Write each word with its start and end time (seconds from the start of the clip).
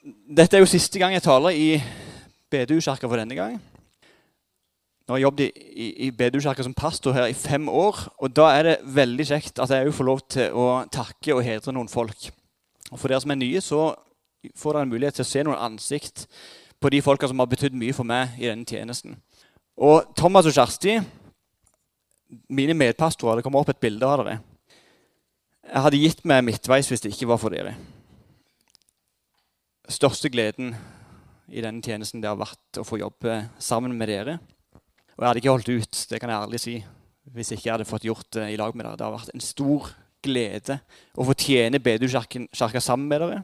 Dette 0.00 0.56
er 0.56 0.62
jo 0.62 0.68
siste 0.70 0.96
gang 0.96 1.12
jeg 1.12 1.26
taler 1.26 1.52
i 1.52 1.74
bedehuskirka 2.50 3.04
for 3.04 3.20
denne 3.20 3.36
gang. 3.36 3.58
Nå 5.04 5.12
har 5.12 5.18
jeg 5.18 5.26
jobbet 5.26 5.58
i, 5.58 5.64
i, 5.68 5.88
i 6.06 6.10
bedehuskirka 6.16 6.64
som 6.64 6.74
pastor 6.74 7.12
her 7.12 7.28
i 7.28 7.36
fem 7.36 7.68
år. 7.68 7.98
Og 8.16 8.32
da 8.32 8.46
er 8.54 8.64
det 8.64 8.76
veldig 8.96 9.26
kjekt 9.28 9.60
at 9.60 9.74
jeg 9.74 9.92
får 9.92 10.08
lov 10.08 10.22
til 10.32 10.56
å 10.56 10.68
takke 10.88 11.36
og 11.36 11.44
hedre 11.44 11.76
noen 11.76 11.92
folk. 11.92 12.30
Og 12.88 12.96
For 12.96 13.12
dere 13.12 13.20
som 13.20 13.34
er 13.36 13.40
nye, 13.42 13.60
så 13.60 13.90
får 14.56 14.78
dere 14.78 14.88
en 14.88 14.94
mulighet 14.94 15.20
til 15.20 15.26
å 15.26 15.30
se 15.34 15.44
noen 15.44 15.60
ansikt 15.68 16.24
på 16.80 16.94
de 16.96 17.02
folka 17.04 17.28
som 17.28 17.44
har 17.44 17.52
betydd 17.52 17.76
mye 17.76 17.92
for 17.92 18.08
meg 18.08 18.40
i 18.40 18.48
denne 18.48 18.64
tjenesten. 18.64 19.20
Og 19.76 20.14
Thomas 20.16 20.48
og 20.48 20.56
Kjersti, 20.56 20.96
mine 22.48 22.72
medpastorer, 22.72 23.38
det 23.38 23.44
kommer 23.44 23.60
opp 23.60 23.74
et 23.74 23.84
bilde 23.84 24.08
av 24.08 24.24
dere. 24.24 24.40
Jeg 25.68 25.84
hadde 25.84 26.04
gitt 26.08 26.24
meg 26.24 26.46
midtveis 26.48 26.88
hvis 26.88 27.04
det 27.04 27.12
ikke 27.12 27.28
var 27.34 27.42
for 27.42 27.52
dere. 27.52 27.76
Største 29.90 30.30
gleden 30.30 30.70
i 31.50 31.62
denne 31.64 31.82
tjenesten 31.82 32.22
det 32.22 32.28
har 32.30 32.38
vært 32.38 32.78
å 32.78 32.86
få 32.86 33.00
jobbe 33.00 33.40
sammen 33.58 33.96
med 33.98 34.06
dere. 34.12 34.36
Og 35.16 35.24
jeg 35.24 35.26
hadde 35.26 35.40
ikke 35.42 35.54
holdt 35.56 35.70
ut, 35.72 36.02
det 36.12 36.20
kan 36.22 36.30
jeg 36.30 36.44
ærlig 36.46 36.60
si, 36.62 36.74
hvis 37.34 37.50
ikke 37.56 37.66
jeg 37.66 37.74
hadde 37.74 37.88
fått 37.88 38.06
gjort 38.06 38.28
det 38.36 38.46
i 38.52 38.58
lag 38.60 38.76
med 38.76 38.86
dere. 38.86 39.00
Det 39.00 39.06
har 39.08 39.16
vært 39.16 39.34
en 39.34 39.42
stor 39.42 39.90
glede 40.22 40.78
å 41.18 41.26
få 41.26 41.34
tjene 41.34 41.82
bedehuskirka 41.82 42.84
sammen 42.84 43.10
med 43.10 43.24
dere. 43.24 43.42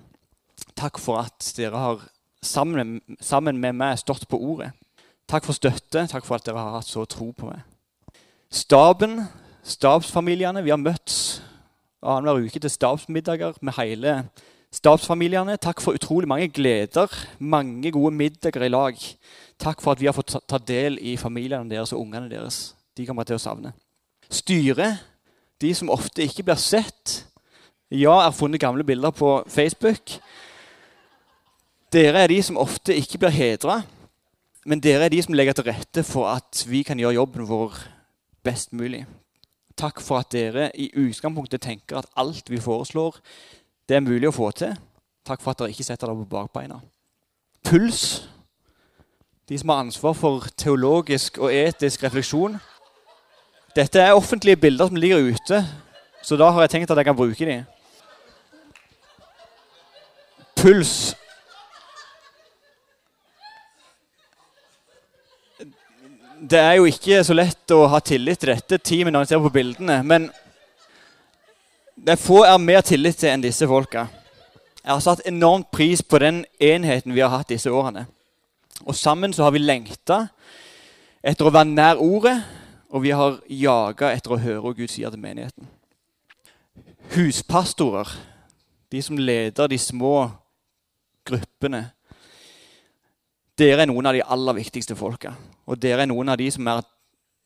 Takk 0.79 1.03
for 1.03 1.25
at 1.25 1.51
dere 1.59 1.83
har 1.83 2.07
sammen, 2.47 3.01
sammen 3.19 3.59
med 3.59 3.75
meg 3.83 3.99
stått 3.99 4.29
på 4.31 4.39
ordet. 4.39 4.71
Takk 5.27 5.49
for 5.49 5.59
støtte. 5.59 6.07
Takk 6.07 6.25
for 6.29 6.39
at 6.39 6.47
dere 6.47 6.63
har 6.63 6.79
hatt 6.79 6.87
så 6.87 7.03
tro 7.11 7.33
på 7.35 7.51
meg. 7.51 7.65
Staben, 8.55 9.25
stabsfamiliene, 9.67 10.63
vi 10.63 10.71
har 10.71 10.79
møtt 10.79 11.43
annenhver 12.07 12.47
uke 12.47 12.63
til 12.63 12.71
stabsmiddager 12.71 13.59
med 13.67 13.75
hele 13.81 14.21
stabsfamiliene. 14.75 15.57
Takk 15.63 15.81
for 15.85 15.97
utrolig 15.97 16.29
mange 16.29 16.49
gleder, 16.49 17.13
mange 17.39 17.93
gode 17.95 18.15
middager 18.15 18.67
i 18.67 18.73
lag. 18.73 18.99
Takk 19.59 19.83
for 19.83 19.93
at 19.93 20.01
vi 20.01 20.09
har 20.09 20.17
fått 20.17 20.37
ta 20.49 20.59
del 20.59 20.99
i 21.01 21.17
familiene 21.21 21.71
deres 21.71 21.95
og 21.95 22.03
ungene 22.05 22.31
deres. 22.31 22.75
De 22.97 23.07
kommer 23.07 23.25
til 23.29 23.39
å 23.39 23.43
savne. 23.43 23.73
Styret, 24.33 25.03
de 25.61 25.73
som 25.75 25.93
ofte 25.93 26.25
ikke 26.25 26.45
blir 26.47 26.61
sett. 26.61 27.23
Ja, 27.91 28.19
jeg 28.19 28.29
har 28.29 28.35
funnet 28.35 28.61
gamle 28.61 28.85
bilder 28.85 29.15
på 29.15 29.39
Facebook. 29.49 30.17
Dere 31.93 32.25
er 32.25 32.33
de 32.33 32.41
som 32.43 32.59
ofte 32.59 32.97
ikke 32.99 33.21
blir 33.23 33.31
hedra, 33.31 33.81
men 34.67 34.83
dere 34.83 35.07
er 35.07 35.15
de 35.15 35.21
som 35.23 35.37
legger 35.37 35.55
til 35.55 35.69
rette 35.69 36.03
for 36.05 36.27
at 36.33 36.65
vi 36.67 36.83
kan 36.83 36.99
gjøre 36.99 37.15
jobben 37.21 37.47
vår 37.47 37.79
best 38.45 38.75
mulig. 38.75 39.05
Takk 39.79 40.01
for 40.03 40.19
at 40.19 40.33
dere 40.33 40.71
i 40.75 40.89
utgangspunktet 40.97 41.63
tenker 41.63 42.01
at 42.01 42.11
alt 42.19 42.51
vi 42.51 42.59
foreslår, 42.61 43.21
det 43.89 43.97
er 43.97 44.05
mulig 44.05 44.29
å 44.29 44.35
få 44.35 44.51
til. 44.57 44.75
Takk 45.27 45.43
for 45.43 45.53
at 45.53 45.61
dere 45.61 45.75
ikke 45.75 45.87
setter 45.87 46.11
dere 46.11 46.23
på 46.23 46.31
bakbeina. 46.31 46.81
Puls, 47.67 48.29
de 49.49 49.59
som 49.59 49.71
har 49.71 49.85
ansvar 49.85 50.15
for 50.19 50.47
teologisk 50.59 51.39
og 51.39 51.55
etisk 51.55 52.03
refleksjon. 52.07 52.59
Dette 53.77 54.01
er 54.01 54.17
offentlige 54.17 54.57
bilder 54.57 54.91
som 54.91 54.99
ligger 54.99 55.31
ute, 55.33 55.63
så 56.23 56.39
da 56.39 56.51
har 56.51 56.65
jeg 56.65 56.75
tenkt 56.77 56.91
at 56.91 56.99
jeg 57.03 57.09
kan 57.09 57.19
bruke 57.19 57.47
dem. 57.47 57.67
Puls 60.57 61.15
det 66.51 66.59
er 66.61 66.75
jo 66.77 66.87
ikke 66.89 67.23
så 67.25 67.35
lett 67.35 67.73
å 67.75 67.87
ha 67.91 67.99
tillit 68.05 68.39
til 68.43 68.53
dette 68.53 68.79
teamet 68.85 69.15
når 69.15 69.25
en 69.25 69.31
ser 69.31 69.43
på 69.43 69.53
bildene. 69.55 69.97
Men 70.07 70.29
det 72.07 72.13
er 72.15 72.23
få 72.23 72.45
jeg 72.45 72.53
har 72.53 72.63
mer 72.63 72.85
tillit 72.87 73.17
til 73.19 73.33
enn 73.33 73.43
disse 73.43 73.67
folka. 73.67 74.05
Jeg 74.79 74.93
har 74.93 75.01
satt 75.03 75.25
enormt 75.27 75.73
pris 75.75 76.05
på 76.07 76.21
den 76.23 76.45
enheten 76.63 77.15
vi 77.17 77.25
har 77.25 77.33
hatt 77.33 77.51
disse 77.51 77.73
årene. 77.73 78.05
Og 78.87 78.95
sammen 78.95 79.33
så 79.35 79.43
har 79.43 79.51
vi 79.51 79.65
lengta 79.65 80.29
etter 81.27 81.49
å 81.49 81.51
være 81.51 81.73
nær 81.73 81.99
ordet, 81.99 82.37
og 82.95 83.03
vi 83.03 83.11
har 83.11 83.41
jaga 83.51 84.13
etter 84.15 84.37
å 84.37 84.39
høre 84.39 84.63
hva 84.63 84.75
Gud 84.79 84.93
sier 84.93 85.11
til 85.11 85.19
menigheten. 85.19 85.67
Huspastorer, 87.17 88.15
de 88.95 89.03
som 89.03 89.19
leder 89.19 89.67
de 89.67 89.79
små 89.79 90.31
gruppene, 91.27 91.89
dere 93.59 93.83
er 93.83 93.91
noen 93.91 94.07
av 94.07 94.15
de 94.15 94.23
aller 94.23 94.63
viktigste 94.63 94.95
folka. 94.95 95.35
Og 95.67 95.83
dere 95.83 96.07
er 96.07 96.13
noen 96.13 96.31
av 96.31 96.39
de 96.39 96.53
som 96.55 96.71
har 96.71 96.87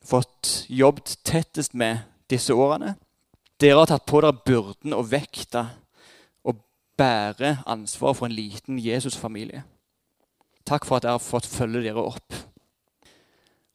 fått 0.05 0.67
jobbet 0.69 1.17
tettest 1.25 1.73
med 1.73 2.05
disse 2.29 2.53
årene. 2.53 2.99
Dere 3.61 3.83
har 3.83 3.91
tatt 3.91 4.07
på 4.09 4.23
dere 4.25 4.37
byrden 4.47 4.95
og 4.97 5.11
vekta 5.11 5.67
og 6.49 6.63
bære 6.99 7.59
ansvaret 7.69 8.17
for 8.17 8.29
en 8.29 8.37
liten 8.37 8.79
Jesusfamilie. 8.81 9.63
Takk 10.65 10.87
for 10.89 10.97
at 10.97 11.05
jeg 11.05 11.17
har 11.17 11.25
fått 11.25 11.49
følge 11.49 11.85
dere 11.85 12.05
opp. 12.15 12.37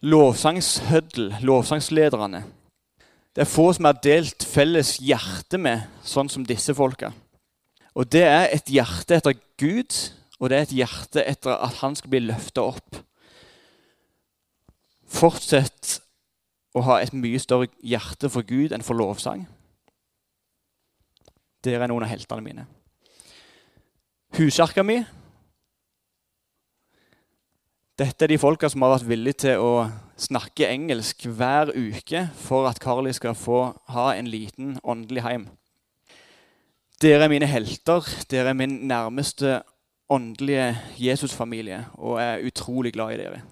Lovsangshøddel, 0.06 1.35
lovsangslederne. 1.46 2.44
Det 3.35 3.44
er 3.44 3.51
få 3.51 3.72
som 3.75 3.90
har 3.90 4.00
delt 4.03 4.46
felles 4.47 4.96
hjerte 5.03 5.59
med, 5.59 5.85
sånn 6.06 6.29
som 6.31 6.46
disse 6.47 6.73
folka. 6.78 7.12
Og 7.96 8.07
det 8.12 8.23
er 8.25 8.50
et 8.56 8.69
hjerte 8.72 9.19
etter 9.19 9.38
Gud 9.59 9.94
og 10.40 10.50
det 10.50 10.57
er 10.57 10.66
et 10.66 10.75
hjerte 10.75 11.23
etter 11.23 11.56
at 11.56 11.79
han 11.81 11.96
skal 11.96 12.12
bli 12.12 12.23
løfta 12.25 12.66
opp. 12.67 13.00
Fortsett 15.16 16.00
å 16.75 16.84
ha 16.90 17.00
et 17.00 17.16
mye 17.16 17.40
større 17.40 17.69
hjerte 17.79 18.29
for 18.31 18.44
Gud 18.47 18.75
enn 18.75 18.84
for 18.84 19.00
lovsang. 19.00 19.46
Dere 21.66 21.88
er 21.88 21.90
noen 21.90 22.06
av 22.06 22.12
heltene 22.12 22.46
mine. 22.46 22.66
Huskjerka 24.38 24.84
mi 24.86 25.00
Dette 27.96 28.26
er 28.26 28.34
de 28.34 28.38
folka 28.38 28.68
som 28.68 28.84
har 28.84 28.98
vært 28.98 29.08
villige 29.08 29.40
til 29.46 29.62
å 29.64 29.86
snakke 30.20 30.68
engelsk 30.68 31.30
hver 31.31 31.72
uke 31.72 32.26
for 32.36 32.68
at 32.68 32.81
Carly 32.84 33.14
skal 33.16 33.38
få 33.40 33.70
ha 33.96 34.09
en 34.18 34.28
liten 34.28 34.76
åndelig 34.84 35.24
heim. 35.24 35.46
Dere 37.00 37.24
er 37.24 37.31
mine 37.31 37.48
helter. 37.48 38.03
Dere 38.32 38.52
er 38.52 38.59
min 38.59 38.82
nærmeste 38.92 39.62
åndelige 40.12 40.74
Jesusfamilie 41.00 41.86
og 41.96 42.20
jeg 42.20 42.34
er 42.34 42.47
utrolig 42.52 42.94
glad 43.00 43.16
i 43.16 43.22
dere. 43.24 43.44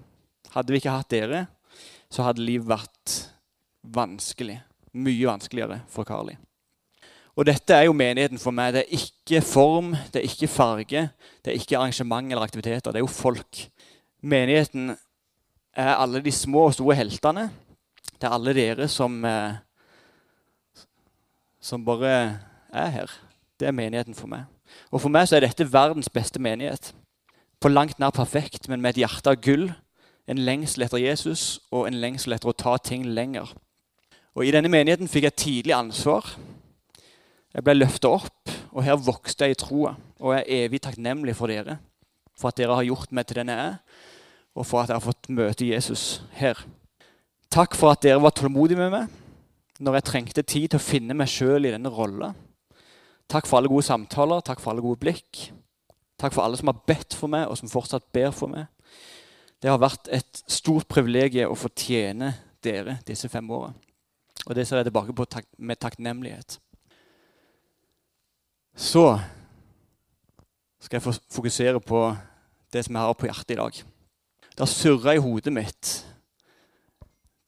Hadde 0.52 0.74
vi 0.74 0.82
ikke 0.82 0.92
hatt 0.94 1.10
dere, 1.10 1.46
så 2.12 2.28
hadde 2.28 2.44
livet 2.44 2.68
vært 2.68 3.16
vanskelig. 3.96 4.60
Mye 4.94 5.32
vanskeligere 5.32 5.80
for 5.90 6.04
Carly. 6.06 6.36
Og 7.36 7.46
dette 7.46 7.74
er 7.74 7.88
jo 7.88 7.96
menigheten 7.96 8.38
for 8.38 8.54
meg. 8.54 8.74
Det 8.74 8.84
er 8.84 8.94
ikke 8.98 9.42
form, 9.42 9.92
det 10.12 10.20
er 10.20 10.28
ikke 10.28 10.48
farge, 10.48 11.08
det 11.42 11.50
er 11.50 11.58
ikke 11.58 11.78
arrangement 11.78 12.30
eller 12.30 12.46
aktiviteter. 12.46 12.92
Det 12.92 13.00
er 13.00 13.06
jo 13.06 13.10
folk. 13.10 13.66
Menigheten 14.22 14.94
er 15.74 15.94
alle 15.94 16.22
de 16.22 16.32
små 16.32 16.68
og 16.68 16.74
store 16.74 16.94
heltene. 16.94 17.48
Det 18.14 18.28
er 18.28 18.34
alle 18.36 18.54
dere 18.54 18.88
som, 18.88 19.24
eh, 19.24 19.54
som 21.60 21.84
bare 21.84 22.38
er 22.72 22.88
her. 22.88 23.10
Det 23.60 23.68
er 23.68 23.72
menigheten 23.72 24.14
for 24.14 24.26
meg. 24.26 24.44
Og 24.90 25.00
For 25.00 25.08
meg 25.08 25.28
så 25.28 25.36
er 25.36 25.40
dette 25.40 25.72
verdens 25.72 26.08
beste 26.08 26.38
menighet. 26.38 26.94
På 27.60 27.68
langt 27.68 27.98
nær 27.98 28.10
perfekt, 28.10 28.68
men 28.68 28.80
med 28.80 28.90
et 28.90 29.06
hjerte 29.06 29.30
av 29.30 29.40
gull. 29.42 29.72
En 30.28 30.38
lengsel 30.38 30.82
etter 30.82 30.98
Jesus 30.98 31.60
og 31.70 31.86
en 31.86 31.94
lengsel 32.00 32.32
etter 32.32 32.48
å 32.48 32.56
ta 32.56 32.76
ting 32.76 33.04
lenger. 33.04 33.54
Og 34.34 34.46
I 34.46 34.50
denne 34.50 34.68
menigheten 34.68 35.08
fikk 35.08 35.22
jeg 35.28 35.36
tidlig 35.36 35.74
ansvar. 35.76 36.36
Jeg 37.54 37.62
ble 37.62 37.76
løfta 37.76 38.10
opp, 38.10 38.50
og 38.74 38.82
her 38.82 38.98
vokste 38.98 39.46
jeg 39.46 39.54
i 39.54 39.58
troa. 39.58 39.94
Og 40.18 40.34
jeg 40.34 40.42
er 40.42 40.64
evig 40.64 40.80
takknemlig 40.82 41.36
for 41.38 41.50
dere, 41.50 41.78
for 42.34 42.50
at 42.50 42.58
dere 42.58 42.74
har 42.74 42.86
gjort 42.88 43.12
meg 43.14 43.28
til 43.28 43.38
den 43.40 43.52
jeg 43.52 43.66
er, 43.68 43.76
og 44.54 44.66
for 44.66 44.82
at 44.82 44.90
jeg 44.90 44.98
har 44.98 45.04
fått 45.04 45.30
møte 45.34 45.68
Jesus 45.68 46.24
her. 46.38 46.58
Takk 47.54 47.76
for 47.78 47.94
at 47.94 48.02
dere 48.02 48.22
var 48.22 48.34
tålmodige 48.34 48.80
med 48.80 48.90
meg 48.94 49.20
når 49.82 49.96
jeg 49.98 50.06
trengte 50.06 50.42
tid 50.46 50.68
til 50.70 50.78
å 50.78 50.82
finne 50.82 51.16
meg 51.18 51.30
sjøl 51.30 51.66
i 51.66 51.72
denne 51.74 51.90
rolla. 51.90 52.28
Takk 53.30 53.48
for 53.50 53.58
alle 53.58 53.70
gode 53.70 53.86
samtaler, 53.86 54.42
takk 54.46 54.60
for 54.62 54.70
alle 54.70 54.84
gode 54.84 55.00
blikk. 55.02 55.48
Takk 56.20 56.34
for 56.34 56.44
alle 56.44 56.58
som 56.60 56.70
har 56.70 56.82
bedt 56.86 57.16
for 57.18 57.30
meg, 57.30 57.48
og 57.50 57.58
som 57.58 57.70
fortsatt 57.70 58.06
ber 58.14 58.30
for 58.34 58.52
meg. 58.52 58.68
Det 59.58 59.70
har 59.72 59.80
vært 59.82 60.10
et 60.14 60.42
stort 60.50 60.86
privilegium 60.90 61.50
å 61.50 61.58
få 61.58 61.72
tjene 61.74 62.30
dere 62.62 63.00
disse 63.06 63.30
fem 63.32 63.50
åra. 63.50 63.72
Og 64.44 64.54
det 64.54 64.66
ser 64.68 64.80
jeg 64.80 64.90
tilbake 64.90 65.16
på 65.16 65.26
med 65.58 65.80
takknemlighet. 65.82 66.58
Så 68.74 69.18
skal 70.80 71.00
jeg 71.00 71.14
fokusere 71.32 71.80
på 71.80 72.16
det 72.72 72.84
som 72.84 72.94
jeg 72.94 73.06
har 73.06 73.14
på 73.18 73.26
hjertet 73.26 73.54
i 73.54 73.60
dag. 73.60 73.84
Det 74.50 74.60
har 74.60 74.70
surra 74.70 75.14
i 75.14 75.22
hodet 75.22 75.52
mitt 75.54 75.94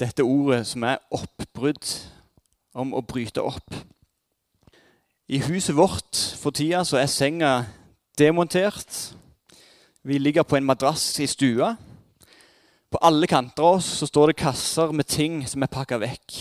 dette 0.00 0.24
ordet 0.24 0.66
som 0.68 0.84
er 0.84 1.00
oppbrudd, 1.14 1.88
om 2.76 2.92
å 2.92 3.00
bryte 3.00 3.40
opp. 3.40 3.72
I 5.32 5.40
huset 5.46 5.74
vårt 5.76 6.18
for 6.36 6.52
tida 6.54 6.82
så 6.84 6.98
er 7.00 7.08
senga 7.08 7.52
demontert. 8.20 9.14
Vi 10.04 10.18
ligger 10.20 10.44
på 10.44 10.58
en 10.58 10.66
madrass 10.68 11.08
i 11.24 11.26
stua. 11.30 11.72
På 12.92 13.00
alle 13.02 13.26
kanter 13.26 13.64
av 13.64 13.78
oss 13.78 13.88
så 14.02 14.08
står 14.10 14.30
det 14.30 14.42
kasser 14.42 14.92
med 14.92 15.08
ting 15.08 15.40
som 15.48 15.64
er 15.64 15.72
pakka 15.72 15.98
vekk. 16.04 16.36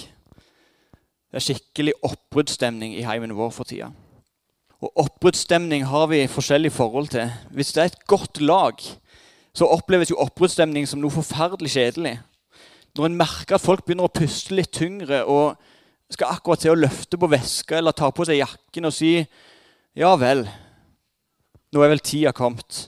Det 1.32 1.40
er 1.40 1.48
skikkelig 1.48 1.96
oppbruddsstemning 2.04 2.98
i 3.00 3.08
heimen 3.08 3.34
vår 3.40 3.56
for 3.56 3.68
tida. 3.68 3.94
Og 4.86 4.92
oppbruddsstemning 5.02 5.88
har 5.90 6.10
vi 6.12 6.28
forskjellig 6.30 6.70
forhold 6.76 7.08
til. 7.16 7.32
Hvis 7.58 7.74
det 7.74 7.82
er 7.82 7.90
et 7.90 8.04
godt 8.06 8.42
lag, 8.42 8.82
så 9.56 9.70
oppleves 9.72 10.12
jo 10.12 10.20
oppbruddsstemning 10.22 10.86
som 10.86 11.02
noe 11.02 11.14
forferdelig 11.14 11.72
kjedelig. 11.74 12.20
Når 12.96 13.08
en 13.10 13.18
merker 13.18 13.58
at 13.58 13.64
folk 13.64 13.82
begynner 13.86 14.06
å 14.06 14.14
puste 14.14 14.54
litt 14.54 14.76
tyngre 14.76 15.24
og 15.26 15.56
skal 16.14 16.36
akkurat 16.36 16.62
til 16.62 16.76
å 16.76 16.78
løfte 16.78 17.18
på 17.18 17.32
veska 17.32 17.80
eller 17.80 17.96
ta 17.98 18.12
på 18.14 18.28
seg 18.28 18.44
jakken 18.44 18.86
og 18.86 18.94
si 18.94 19.16
ja 19.98 20.12
vel, 20.22 20.46
nå 21.74 21.82
er 21.82 21.92
vel 21.96 22.04
tida 22.06 22.36
kommet. 22.36 22.86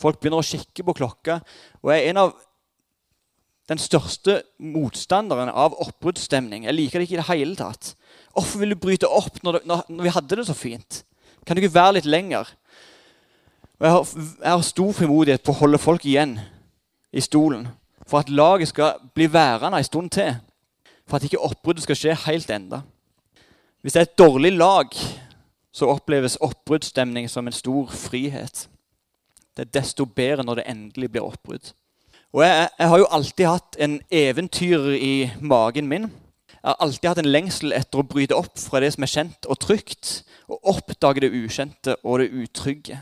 Folk 0.00 0.22
begynner 0.22 0.40
å 0.40 0.48
kikke 0.48 0.86
på 0.86 0.96
klokka. 0.96 1.42
Og 1.84 1.92
jeg 1.92 2.06
er 2.06 2.14
en 2.14 2.22
av 2.24 2.34
den 3.70 3.80
største 3.80 4.40
motstanderen 4.64 5.52
av 5.52 5.76
oppbruddsstemning. 5.84 6.66
Jeg 6.66 6.76
liker 6.76 7.00
det 7.00 7.08
ikke 7.08 7.18
i 7.18 7.20
det 7.20 7.30
hele 7.30 7.58
tatt. 7.58 7.94
Hvorfor 8.32 8.62
vil 8.62 8.74
du 8.74 8.80
bryte 8.80 9.08
opp 9.08 9.42
når, 9.44 9.60
når, 9.68 9.84
når, 9.88 10.06
vi 10.08 10.14
hadde 10.16 10.40
det 10.40 10.46
så 10.48 10.56
fint? 10.56 11.04
Kan 11.46 11.56
du 11.56 11.62
ikke 11.62 11.74
være 11.74 11.98
litt 11.98 12.08
lenger? 12.08 12.50
Og 13.78 13.86
jeg 13.86 13.92
har, 13.92 14.10
jeg 14.42 14.50
har 14.50 14.60
stor 14.64 14.92
frimodighet 14.92 15.42
på 15.44 15.52
å 15.52 15.60
holde 15.64 15.80
folk 15.82 16.04
igjen 16.06 16.38
i 17.12 17.22
stolen 17.24 17.68
for 18.06 18.20
at 18.20 18.30
laget 18.30 18.68
skal 18.68 19.00
bli 19.14 19.26
værende 19.32 19.78
en 19.78 19.84
stund 19.84 20.10
til. 20.10 20.34
For 21.08 21.16
at 21.16 21.24
ikke 21.24 21.40
oppbruddet 21.40 21.84
skal 21.84 21.98
skje 21.98 22.16
helt 22.26 22.50
enda. 22.50 22.80
Hvis 23.82 23.92
det 23.92 24.00
er 24.00 24.08
et 24.08 24.18
dårlig 24.18 24.52
lag, 24.52 24.88
så 25.72 25.90
oppleves 25.90 26.38
oppbruddsstemning 26.40 27.28
som 27.30 27.46
en 27.46 27.52
stor 27.52 27.90
frihet. 27.90 28.68
Det 29.56 29.66
er 29.66 29.80
desto 29.80 30.04
bedre 30.04 30.44
når 30.44 30.60
det 30.60 30.68
endelig 30.70 31.10
blir 31.10 31.26
oppbrudd. 31.26 31.72
Og 32.32 32.42
jeg, 32.42 32.68
jeg, 32.78 32.88
har 32.88 32.98
jo 32.98 33.10
alltid 33.10 33.46
hatt 33.46 33.76
en 33.78 34.00
eventyr 34.10 34.88
i 34.98 35.30
magen 35.40 35.88
min. 35.88 36.08
Jeg 36.64 36.72
har 36.72 36.80
alltid 36.80 37.08
hatt 37.10 37.18
en 37.20 37.28
lengsel 37.28 37.74
etter 37.76 38.00
å 38.00 38.06
bryte 38.08 38.36
opp 38.40 38.54
fra 38.56 38.80
det 38.80 38.94
som 38.94 39.04
er 39.04 39.10
kjent 39.12 39.48
og 39.52 39.58
trygt, 39.60 40.12
og 40.48 40.70
oppdage 40.72 41.20
det 41.20 41.28
ukjente 41.36 41.98
og 42.00 42.22
det 42.22 42.30
utrygge. 42.32 42.96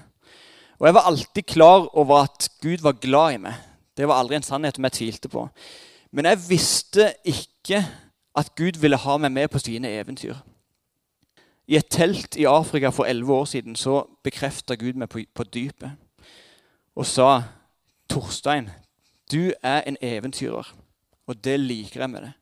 Og 0.81 0.89
jeg 0.89 0.97
var 0.97 1.07
alltid 1.07 1.47
klar 1.47 1.87
over 1.95 2.25
at 2.25 2.49
Gud 2.59 2.83
var 2.83 2.99
glad 2.99 3.37
i 3.37 3.39
meg. 3.45 3.61
Det 3.95 4.09
var 4.11 4.19
aldri 4.19 4.41
en 4.41 4.43
sannhet 4.43 4.75
som 4.75 4.89
jeg 4.89 4.97
tvilte 4.99 5.31
på. 5.31 5.45
Men 6.11 6.27
jeg 6.27 6.43
visste 6.49 7.07
ikke 7.23 7.85
at 8.35 8.51
Gud 8.59 8.83
ville 8.83 8.99
ha 8.99 9.17
meg 9.23 9.31
med 9.31 9.53
på 9.55 9.63
sine 9.63 9.95
eventyr. 9.95 10.43
I 11.71 11.79
et 11.79 11.87
telt 11.87 12.35
i 12.35 12.51
Afrika 12.51 12.91
for 12.91 13.07
elleve 13.07 13.39
år 13.39 13.47
siden 13.55 13.79
så 13.79 14.03
bekrefta 14.27 14.75
Gud 14.75 14.99
meg 14.99 15.13
på, 15.13 15.23
på 15.23 15.47
dypet 15.47 15.95
og 16.99 17.07
sa 17.07 17.43
Torstein, 18.11 18.73
du 19.31 19.53
er 19.63 19.87
en 19.87 19.97
eventyrer, 20.03 20.67
og 21.27 21.45
det 21.45 21.61
liker 21.61 22.03
jeg 22.03 22.11
med 22.11 22.27
det. 22.27 22.33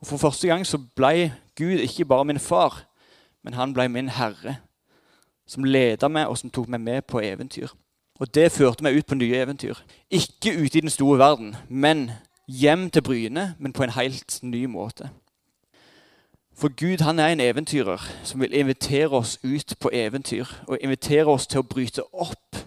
Og 0.00 0.06
For 0.06 0.16
første 0.16 0.48
gang 0.48 0.66
så 0.66 0.78
ble 0.96 1.32
Gud 1.56 1.78
ikke 1.84 2.04
bare 2.04 2.24
min 2.24 2.38
far, 2.38 2.86
men 3.42 3.54
han 3.54 3.74
ble 3.74 3.88
min 3.88 4.08
herre. 4.08 4.56
Som 5.46 5.64
leda 5.64 6.08
meg, 6.08 6.26
og 6.26 6.38
som 6.38 6.50
tok 6.50 6.68
meg 6.68 6.80
med 6.80 7.02
på 7.02 7.20
eventyr. 7.20 7.68
Og 8.20 8.34
det 8.34 8.52
førte 8.52 8.82
meg 8.82 8.96
ut 8.96 9.06
på 9.06 9.14
nye 9.14 9.36
eventyr. 9.36 9.74
Ikke 10.10 10.52
ute 10.64 10.78
i 10.78 10.80
den 10.80 10.90
store 10.90 11.18
verden, 11.18 11.56
men 11.68 12.10
hjem 12.48 12.90
til 12.90 13.02
Bryne, 13.02 13.54
men 13.58 13.72
på 13.72 13.82
en 13.82 13.90
helt 13.90 14.38
ny 14.42 14.64
måte. 14.64 15.10
For 16.54 16.68
Gud 16.68 17.04
han 17.04 17.18
er 17.18 17.32
en 17.32 17.40
eventyrer 17.40 18.00
som 18.24 18.40
vil 18.40 18.54
invitere 18.54 19.10
oss 19.10 19.38
ut 19.44 19.74
på 19.80 19.90
eventyr. 19.92 20.46
Og 20.66 20.78
invitere 20.80 21.26
oss 21.26 21.46
til 21.46 21.60
å 21.60 21.66
bryte 21.66 22.04
opp 22.12 22.60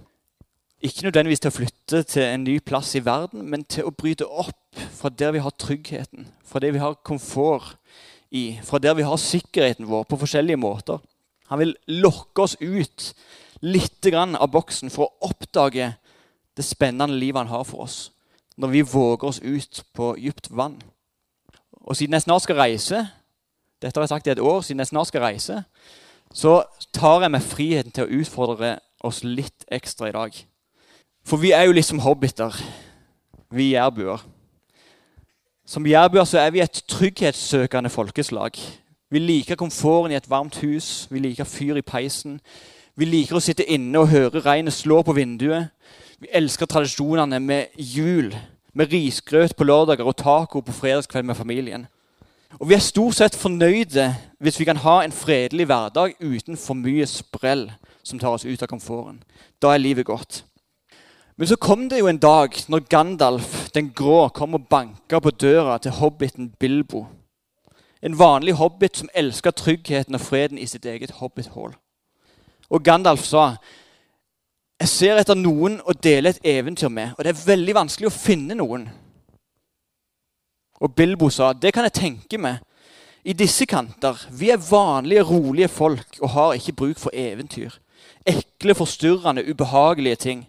ikke 0.83 1.03
nødvendigvis 1.03 1.39
til 1.39 1.47
å 1.47 1.55
flytte 1.55 2.03
til 2.03 2.25
en 2.27 2.43
ny 2.43 2.57
plass 2.59 2.95
i 2.95 3.01
verden, 3.05 3.45
men 3.47 3.63
til 3.63 3.87
å 3.87 3.93
bryte 3.95 4.27
opp 4.27 4.57
fra 4.73 5.09
der 5.09 5.33
vi 5.35 5.41
har 5.43 5.53
tryggheten, 5.59 6.27
fra 6.45 6.59
der 6.59 6.71
vi 6.71 6.81
har 6.81 6.99
komfort 7.05 7.75
i, 8.31 8.59
fra 8.63 8.79
der 8.79 8.95
vi 8.97 9.05
har 9.05 9.17
sikkerheten 9.21 9.89
vår 9.89 10.03
på 10.09 10.17
forskjellige 10.17 10.57
måter. 10.57 11.01
Han 11.51 11.59
vil 11.59 11.75
lokke 11.87 12.45
oss 12.45 12.55
ut 12.61 13.11
litt 13.63 14.07
av 14.13 14.49
boksen 14.51 14.91
for 14.91 15.07
å 15.07 15.29
oppdage 15.29 15.93
det 16.57 16.65
spennende 16.65 17.15
livet 17.15 17.43
han 17.43 17.51
har 17.53 17.63
for 17.63 17.85
oss, 17.85 18.11
når 18.57 18.73
vi 18.73 18.81
våger 18.81 19.27
oss 19.27 19.39
ut 19.39 19.83
på 19.93 20.13
dypt 20.17 20.51
vann. 20.51 20.81
Og 21.83 21.95
siden 21.97 22.13
jeg 22.13 22.25
snart 22.25 22.45
skal 22.45 22.59
reise, 22.59 23.07
dette 23.81 23.99
har 23.99 24.05
jeg 24.05 24.13
sagt 24.13 24.27
i 24.27 24.33
et 24.33 24.39
år, 24.39 24.61
siden 24.61 24.79
jeg 24.79 24.91
snart 24.91 25.09
skal 25.09 25.25
reise, 25.25 25.63
så 26.33 26.63
tar 26.95 27.21
jeg 27.21 27.33
meg 27.33 27.45
friheten 27.45 27.93
til 27.93 28.05
å 28.05 28.21
utfordre 28.21 28.77
oss 29.03 29.23
litt 29.23 29.65
ekstra 29.71 30.09
i 30.09 30.15
dag. 30.15 30.37
For 31.27 31.39
vi 31.39 31.51
er 31.55 31.67
jo 31.67 31.75
liksom 31.75 32.01
hobbiter, 32.03 32.55
vi 33.53 33.73
jærbuer. 33.73 34.23
Som 35.65 35.87
jærbuer 35.87 36.35
er 36.35 36.49
vi 36.51 36.59
et 36.59 36.83
trygghetssøkende 36.87 37.89
folkeslag. 37.89 38.51
Vi 39.09 39.19
liker 39.19 39.55
komforten 39.55 40.11
i 40.11 40.15
et 40.15 40.29
varmt 40.29 40.57
hus, 40.59 41.07
vi 41.11 41.19
liker 41.19 41.47
fyr 41.47 41.77
i 41.79 41.81
peisen. 41.81 42.41
Vi 42.95 43.05
liker 43.05 43.39
å 43.39 43.41
sitte 43.41 43.63
inne 43.71 44.01
og 44.01 44.09
høre 44.11 44.41
regnet 44.43 44.75
slå 44.75 45.01
på 45.07 45.15
vinduet. 45.15 45.71
Vi 46.19 46.27
elsker 46.35 46.67
tradisjonene 46.67 47.39
med 47.39 47.79
jul, 47.79 48.35
med 48.73 48.91
risgrøt 48.91 49.55
på 49.55 49.63
lørdager 49.63 50.03
og 50.03 50.17
taco 50.19 50.59
på 50.59 50.75
fredagskveld 50.75 51.25
med 51.31 51.39
familien. 51.39 51.87
Og 52.59 52.67
vi 52.67 52.75
er 52.75 52.83
stort 52.83 53.15
sett 53.21 53.39
fornøyde 53.39 54.11
hvis 54.43 54.59
vi 54.59 54.67
kan 54.67 54.83
ha 54.83 54.99
en 55.01 55.15
fredelig 55.15 55.69
hverdag 55.71 56.17
uten 56.19 56.59
for 56.59 56.75
mye 56.75 57.07
sprell 57.07 57.69
som 58.03 58.19
tar 58.19 58.35
oss 58.35 58.45
ut 58.45 58.61
av 58.61 58.67
komforten. 58.67 59.23
Da 59.63 59.71
er 59.71 59.81
livet 59.81 60.05
godt. 60.11 60.43
Men 61.37 61.47
så 61.47 61.55
kom 61.55 61.87
det 61.89 61.99
jo 61.99 62.07
en 62.07 62.21
dag 62.21 62.53
når 62.69 62.85
Gandalf 62.89 63.69
den 63.73 63.89
grå 63.95 64.27
kom 64.29 64.53
og 64.53 64.67
banka 64.69 65.19
på 65.19 65.31
døra 65.31 65.77
til 65.81 65.95
hobbiten 65.97 66.51
Bilbo. 66.59 67.05
En 68.03 68.19
vanlig 68.19 68.53
hobbit 68.53 68.97
som 68.97 69.09
elska 69.15 69.51
tryggheten 69.51 70.15
og 70.15 70.21
freden 70.21 70.57
i 70.57 70.67
sitt 70.69 70.85
eget 70.85 71.11
hobbithull. 71.21 71.73
Og 72.69 72.83
Gandalf 72.83 73.23
sa, 73.25 73.55
'Jeg 74.79 74.89
ser 74.89 75.17
etter 75.17 75.35
noen 75.35 75.81
å 75.81 75.93
dele 75.93 76.29
et 76.29 76.39
eventyr 76.43 76.89
med, 76.89 77.11
og 77.17 77.23
det 77.23 77.29
er 77.29 77.45
veldig 77.45 77.75
vanskelig 77.75 78.07
å 78.07 78.19
finne 78.25 78.55
noen.' 78.55 78.89
Og 80.81 80.95
Bilbo 80.95 81.29
sa, 81.29 81.53
'Det 81.53 81.73
kan 81.73 81.83
jeg 81.83 81.93
tenke 81.93 82.37
meg. 82.37 82.57
I 83.25 83.33
disse 83.33 83.65
kanter, 83.65 84.27
vi 84.31 84.49
er 84.49 84.57
vanlige, 84.57 85.23
rolige 85.23 85.67
folk 85.67 86.17
og 86.21 86.29
har 86.29 86.53
ikke 86.53 86.73
bruk 86.73 86.97
for 86.97 87.09
eventyr.' 87.13 87.79
Ekle, 88.25 88.75
forstyrrende, 88.75 89.49
ubehagelige 89.49 90.15
ting. 90.15 90.47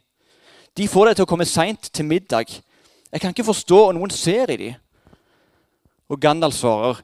De 0.76 0.88
får 0.90 1.06
deg 1.06 1.18
til 1.18 1.26
å 1.26 1.30
komme 1.30 1.46
seint 1.46 1.90
til 1.94 2.06
middag. 2.08 2.50
Jeg 3.12 3.22
kan 3.22 3.30
ikke 3.30 3.46
forstå 3.46 3.78
og 3.88 3.94
noen 3.94 4.10
ser 4.10 4.50
i 4.50 4.58
de. 4.58 4.72
Og 6.10 6.20
Gandalf 6.20 6.56
svarer, 6.58 6.98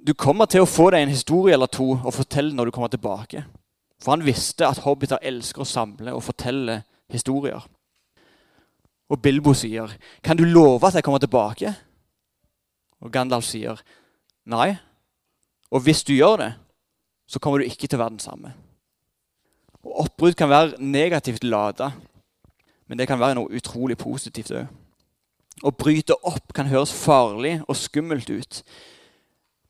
du 0.00 0.14
kommer 0.16 0.48
til 0.48 0.64
å 0.64 0.68
få 0.68 0.90
deg 0.92 1.04
en 1.04 1.12
historie 1.12 1.54
eller 1.56 1.70
to 1.72 1.94
å 1.96 2.12
fortelle 2.12 2.56
når 2.56 2.68
du 2.68 2.74
kommer 2.76 2.92
tilbake. 2.92 3.44
For 4.00 4.12
han 4.12 4.24
visste 4.24 4.66
at 4.68 4.82
hobbiter 4.84 5.22
elsker 5.24 5.64
å 5.64 5.68
samle 5.68 6.12
og 6.12 6.24
fortelle 6.24 6.82
historier. 7.12 7.60
Og 9.08 9.20
Bilbo 9.20 9.52
sier, 9.54 9.88
'Kan 10.22 10.36
du 10.36 10.44
love 10.44 10.86
at 10.86 10.94
jeg 10.94 11.04
kommer 11.04 11.18
tilbake?' 11.18 11.74
Og 13.00 13.12
Gandalf 13.12 13.44
sier, 13.44 13.80
'Nei. 14.46 14.76
Og 15.70 15.80
hvis 15.80 16.04
du 16.04 16.12
gjør 16.12 16.36
det, 16.36 16.54
så 17.26 17.38
kommer 17.38 17.58
du 17.58 17.64
ikke 17.64 17.86
til 17.86 17.98
å 17.98 18.02
være 18.02 18.10
den 18.10 18.18
samme.' 18.18 18.52
Og 19.84 20.00
Oppbrudd 20.00 20.36
kan 20.36 20.48
være 20.48 20.78
negativt 20.78 21.44
lada. 21.44 21.92
Men 22.86 22.98
det 22.98 23.08
kan 23.08 23.20
være 23.20 23.38
noe 23.38 23.52
utrolig 23.54 23.96
positivt 23.98 24.52
òg. 24.52 24.66
Å 25.64 25.70
bryte 25.70 26.16
opp 26.26 26.52
kan 26.54 26.68
høres 26.68 26.92
farlig 26.92 27.60
og 27.68 27.78
skummelt 27.78 28.30
ut. 28.30 28.62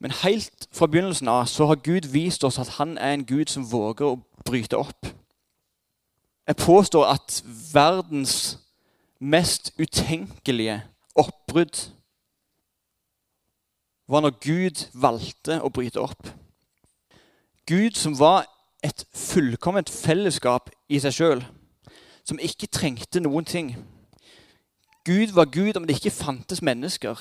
Men 0.00 0.14
helt 0.25 0.68
fra 0.73 0.88
begynnelsen 0.90 1.28
av 1.28 1.47
så 1.49 1.68
har 1.71 1.83
Gud 1.85 2.09
vist 2.12 2.44
oss 2.44 2.59
at 2.59 2.76
han 2.78 2.97
er 2.99 3.14
en 3.14 3.26
Gud 3.28 3.52
som 3.52 3.66
våger 3.71 4.06
å 4.09 4.21
bryte 4.44 4.76
opp. 4.76 5.06
Jeg 6.47 6.56
påstår 6.61 7.06
at 7.09 7.42
verdens 7.73 8.59
mest 9.21 9.73
utenkelige 9.78 10.83
oppbrudd 11.16 11.78
var 14.09 14.21
når 14.21 14.35
Gud 14.44 14.85
valgte 14.92 15.61
å 15.64 15.71
bryte 15.73 16.02
opp. 16.02 16.28
Gud 17.64 17.97
som 17.97 18.18
var 18.18 18.44
et 18.85 19.06
fullkomment 19.16 19.88
fellesskap 19.88 20.68
i 20.92 21.00
seg 21.00 21.16
sjøl 21.16 21.44
som 22.25 22.40
ikke 22.40 22.66
trengte 22.73 23.21
noen 23.21 23.45
ting. 23.45 23.75
Gud 25.04 25.35
var 25.37 25.45
Gud 25.52 25.76
om 25.76 25.87
det 25.87 25.99
ikke 25.99 26.11
fantes 26.11 26.62
mennesker. 26.62 27.21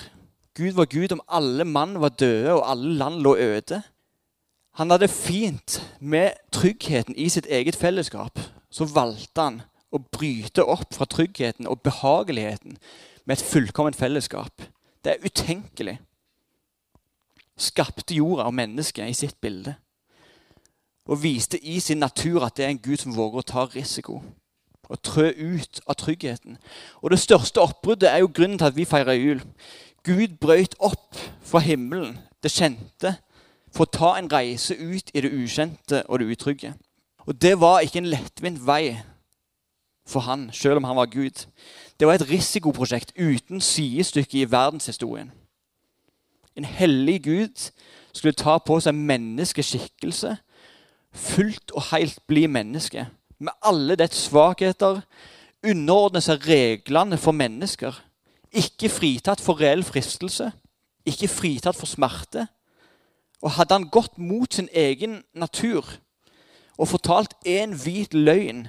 Gud 0.55 0.72
var 0.72 0.86
Gud 0.86 1.12
om 1.12 1.22
alle 1.27 1.65
mann 1.65 2.00
var 2.01 2.10
døde 2.10 2.53
og 2.53 2.69
alle 2.72 2.93
land 2.93 3.19
lå 3.22 3.36
øde. 3.36 3.81
Han 4.74 4.89
hadde 4.89 5.07
fint 5.07 5.95
med 6.00 6.31
tryggheten 6.51 7.15
i 7.15 7.29
sitt 7.29 7.45
eget 7.45 7.75
fellesskap. 7.75 8.39
Så 8.72 8.86
valgte 8.86 9.41
han 9.41 9.62
å 9.91 10.00
bryte 10.00 10.63
opp 10.65 10.95
fra 10.95 11.05
tryggheten 11.05 11.67
og 11.67 11.81
behageligheten 11.81 12.77
med 13.25 13.38
et 13.38 13.45
fullkomment 13.45 13.95
fellesskap. 13.95 14.62
Det 15.03 15.12
er 15.12 15.25
utenkelig. 15.25 16.00
Skapte 17.57 18.15
jorda 18.15 18.48
og 18.48 18.53
mennesket 18.53 19.10
i 19.10 19.13
sitt 19.13 19.41
bilde. 19.41 19.75
Og 21.05 21.24
viste 21.24 21.60
i 21.60 21.79
sin 21.79 22.00
natur 22.00 22.45
at 22.45 22.57
det 22.57 22.65
er 22.65 22.69
en 22.69 22.81
Gud 22.81 22.98
som 22.98 23.15
våger 23.15 23.43
å 23.43 23.50
ta 23.51 23.65
risiko 23.65 24.22
og 24.90 25.02
trø 25.02 25.30
ut 25.30 25.82
av 25.88 25.96
tryggheten. 25.96 26.58
Og 27.02 27.12
Det 27.12 27.20
største 27.20 27.62
oppbruddet 27.62 28.10
er 28.10 28.18
jo 28.18 28.32
grunnen 28.34 28.58
til 28.58 28.66
at 28.66 28.75
vi 28.75 28.86
feirer 28.86 29.13
jul. 29.13 29.42
Gud 30.04 30.38
brøyt 30.40 30.75
opp 30.80 31.16
fra 31.42 31.60
himmelen, 31.60 32.18
det 32.44 32.52
kjente, 32.52 33.16
for 33.72 33.86
å 33.86 33.94
ta 33.94 34.10
en 34.20 34.32
reise 34.32 34.75
ut 34.75 35.12
i 35.13 35.22
det 35.22 35.32
ukjente 35.32 36.04
og 36.08 36.20
det 36.20 36.28
utrygge. 36.36 36.74
Og 37.25 37.42
det 37.42 37.60
var 37.60 37.80
ikke 37.80 38.04
en 38.04 38.12
lettvint 38.12 38.60
vei 38.68 39.00
for 40.06 40.20
han, 40.20 40.50
selv 40.54 40.75
om 40.75 40.84
han 40.84 40.96
var 40.96 41.06
Gud. 41.06 41.46
Det 42.00 42.08
var 42.08 42.13
et 42.13 42.30
risikoprosjekt 42.30 43.13
uten 43.16 43.62
sidestykke 43.62 44.42
i 44.42 44.52
verdenshistorien. 44.52 45.32
En 46.56 46.66
hellig 46.66 47.24
Gud 47.24 47.72
skulle 48.13 48.34
ta 48.38 48.58
på 48.58 48.80
seg 48.84 48.96
menneskeskikkelse, 48.96 50.36
fullt 51.13 51.72
og 51.72 51.88
helt 51.92 52.20
bli 52.28 52.46
menneske, 52.48 53.08
med 53.40 53.54
alle 53.62 53.96
dets 54.00 54.25
svakheter, 54.28 55.02
underordne 55.63 56.22
seg 56.22 56.48
reglene 56.48 57.18
for 57.18 57.36
mennesker, 57.36 57.96
ikke 58.54 58.90
fritatt 58.92 59.42
for 59.42 59.62
reell 59.62 59.84
fristelse, 59.84 60.52
ikke 61.06 61.28
fritatt 61.32 61.78
for 61.78 61.90
smerte. 61.90 62.48
Og 63.44 63.58
hadde 63.58 63.75
han 63.75 63.90
gått 63.92 64.18
mot 64.18 64.54
sin 64.54 64.70
egen 64.72 65.22
natur 65.34 65.88
og 66.78 66.88
fortalt 66.90 67.36
én 67.46 67.75
hvit 67.78 68.13
løgn, 68.13 68.68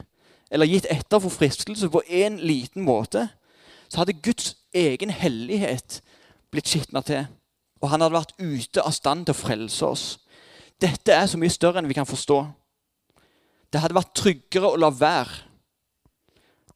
eller 0.50 0.68
gitt 0.68 0.86
etter 0.90 1.22
for 1.22 1.32
fristelse 1.32 1.88
på 1.90 2.02
én 2.06 2.36
liten 2.42 2.84
måte, 2.84 3.28
så 3.88 4.02
hadde 4.02 4.20
Guds 4.22 4.56
egen 4.74 5.10
hellighet 5.10 6.02
blitt 6.50 6.68
skitna 6.68 7.00
til. 7.00 7.26
Og 7.80 7.90
han 7.90 8.00
hadde 8.00 8.16
vært 8.16 8.36
ute 8.38 8.82
av 8.82 8.92
stand 8.94 9.26
til 9.26 9.34
å 9.34 9.38
frelse 9.38 9.86
oss. 9.86 10.04
Dette 10.80 11.14
er 11.14 11.26
så 11.30 11.38
mye 11.40 11.52
større 11.52 11.80
enn 11.80 11.88
vi 11.88 11.96
kan 11.96 12.08
forstå. 12.08 12.38
Det 13.74 13.80
hadde 13.82 13.96
vært 13.96 14.14
tryggere 14.14 14.68
å 14.70 14.78
la 14.78 14.92
være. 14.94 15.40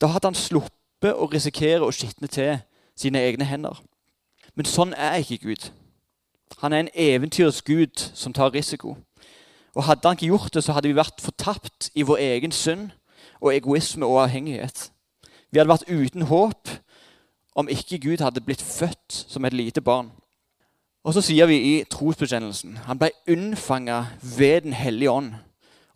Da 0.03 0.09
hadde 0.11 0.33
han 0.33 0.39
sluppet 0.39 1.15
å 1.15 1.29
risikere 1.31 1.87
å 1.87 1.95
skitne 1.95 2.27
til 2.27 2.57
sine 2.99 3.23
egne 3.23 3.47
hender. 3.47 3.79
Men 4.59 4.67
sånn 4.67 4.97
er 4.99 5.21
ikke 5.23 5.45
Gud. 5.45 5.69
Han 6.59 6.75
er 6.75 6.83
en 6.83 6.91
eventyrets 6.99 7.63
gud 7.63 8.03
som 8.19 8.35
tar 8.35 8.51
risiko. 8.51 8.97
Og 9.77 9.85
Hadde 9.87 10.09
han 10.09 10.19
ikke 10.19 10.33
gjort 10.33 10.55
det, 10.55 10.65
så 10.65 10.75
hadde 10.75 10.91
vi 10.91 10.99
vært 10.99 11.23
fortapt 11.23 11.93
i 11.95 12.03
vår 12.03 12.19
egen 12.19 12.51
synd 12.51 12.91
og 13.39 13.55
egoisme 13.55 14.07
og 14.07 14.25
avhengighet. 14.25 14.89
Vi 15.53 15.61
hadde 15.61 15.71
vært 15.71 15.87
uten 15.87 16.27
håp 16.27 16.73
om 17.55 17.71
ikke 17.71 18.01
Gud 18.03 18.25
hadde 18.27 18.43
blitt 18.43 18.63
født 18.63 19.23
som 19.31 19.47
et 19.47 19.55
lite 19.55 19.81
barn. 19.81 20.11
Og 21.07 21.15
så 21.15 21.23
sier 21.23 21.47
vi 21.47 21.61
i 21.63 21.75
trosbekjennelsen 21.87 22.81
han 22.89 22.99
ble 22.99 23.13
unnfanga 23.31 24.09
ved 24.23 24.67
Den 24.67 24.75
hellige 24.75 25.15
ånd 25.15 25.37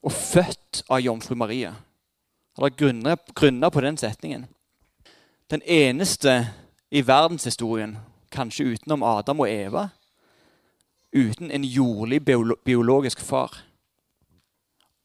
og 0.03 0.13
født 0.13 0.83
av 0.91 1.01
jomfru 1.01 1.35
Maria. 1.35 1.75
Han 2.57 2.65
har 2.65 3.17
grunna 3.35 3.71
på 3.71 3.81
den 3.81 3.97
setningen. 3.97 4.47
Den 5.51 5.63
eneste 5.63 6.49
i 6.91 7.07
verdenshistorien, 7.07 7.99
kanskje 8.31 8.65
utenom 8.65 9.03
Adam 9.03 9.41
og 9.41 9.51
Eva, 9.51 9.89
uten 11.13 11.51
en 11.51 11.65
jordlig 11.65 12.25
biologisk 12.65 13.21
far. 13.21 13.63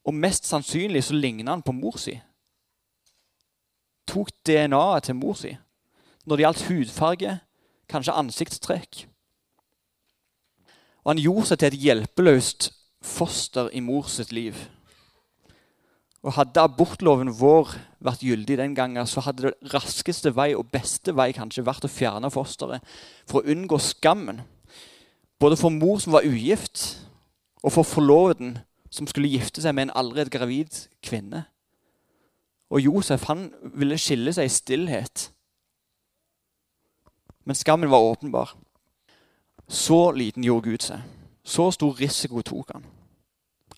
Og 0.05 0.13
mest 0.13 0.45
sannsynlig 0.47 1.03
så 1.03 1.13
ligner 1.13 1.51
han 1.51 1.61
på 1.61 1.71
mor 1.75 1.97
si. 1.99 2.15
Tok 4.07 4.31
DNA-et 4.47 5.03
til 5.03 5.15
mor 5.15 5.35
si 5.35 5.57
når 6.27 6.35
det 6.35 6.43
gjaldt 6.43 6.63
hudfarge, 6.67 7.33
kanskje 7.87 8.13
ansiktstrekk. 8.19 9.05
Og 11.05 11.13
han 11.13 11.21
gjorde 11.23 11.45
seg 11.47 11.59
til 11.61 11.67
et 11.69 11.77
hjelpeløst 11.85 12.67
foster 12.99 13.69
i 13.71 13.79
mor 13.79 14.09
sitt 14.11 14.33
liv. 14.35 14.57
Og 16.27 16.35
Hadde 16.35 16.59
abortloven 16.59 17.29
vår 17.39 17.71
vært 18.03 18.23
gyldig 18.27 18.57
den 18.59 18.73
gangen, 18.75 19.07
så 19.07 19.23
hadde 19.23 19.47
det 19.47 19.71
raskeste 19.71 20.33
vei 20.35 20.49
og 20.57 20.67
beste 20.73 21.13
vei 21.15 21.29
kanskje 21.35 21.63
vært 21.65 21.87
å 21.87 21.91
fjerne 21.91 22.31
fosteret 22.33 22.83
for 23.29 23.39
å 23.39 23.53
unngå 23.53 23.79
skammen. 23.79 24.41
Både 25.39 25.55
for 25.55 25.71
mor 25.71 26.01
som 26.03 26.17
var 26.17 26.27
ugift, 26.27 26.97
og 27.63 27.71
for 27.73 27.87
forloveden 27.87 28.57
som 28.91 29.07
skulle 29.07 29.31
gifte 29.31 29.63
seg 29.63 29.75
med 29.75 29.87
en 29.87 29.95
allerede 30.01 30.33
gravid 30.33 30.83
kvinne. 31.03 31.45
Og 32.69 32.83
Josef 32.83 33.23
han 33.31 33.47
ville 33.75 33.97
skille 33.99 34.33
seg 34.35 34.49
i 34.49 34.53
stillhet. 34.53 35.29
Men 37.47 37.55
skammen 37.55 37.91
var 37.91 38.03
åpenbar. 38.03 38.51
Så 39.67 40.11
liten 40.11 40.43
gjorde 40.43 40.73
Gud 40.73 40.83
seg. 40.83 41.07
Så 41.47 41.71
stor 41.71 41.95
risiko 41.95 42.43
tok 42.43 42.75
han. 42.75 42.87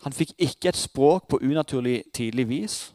Han 0.03 0.13
fikk 0.13 0.31
ikke 0.37 0.69
et 0.69 0.77
språk 0.77 1.27
på 1.27 1.39
unaturlig 1.43 2.03
tidlig 2.13 2.49
vis. 2.49 2.93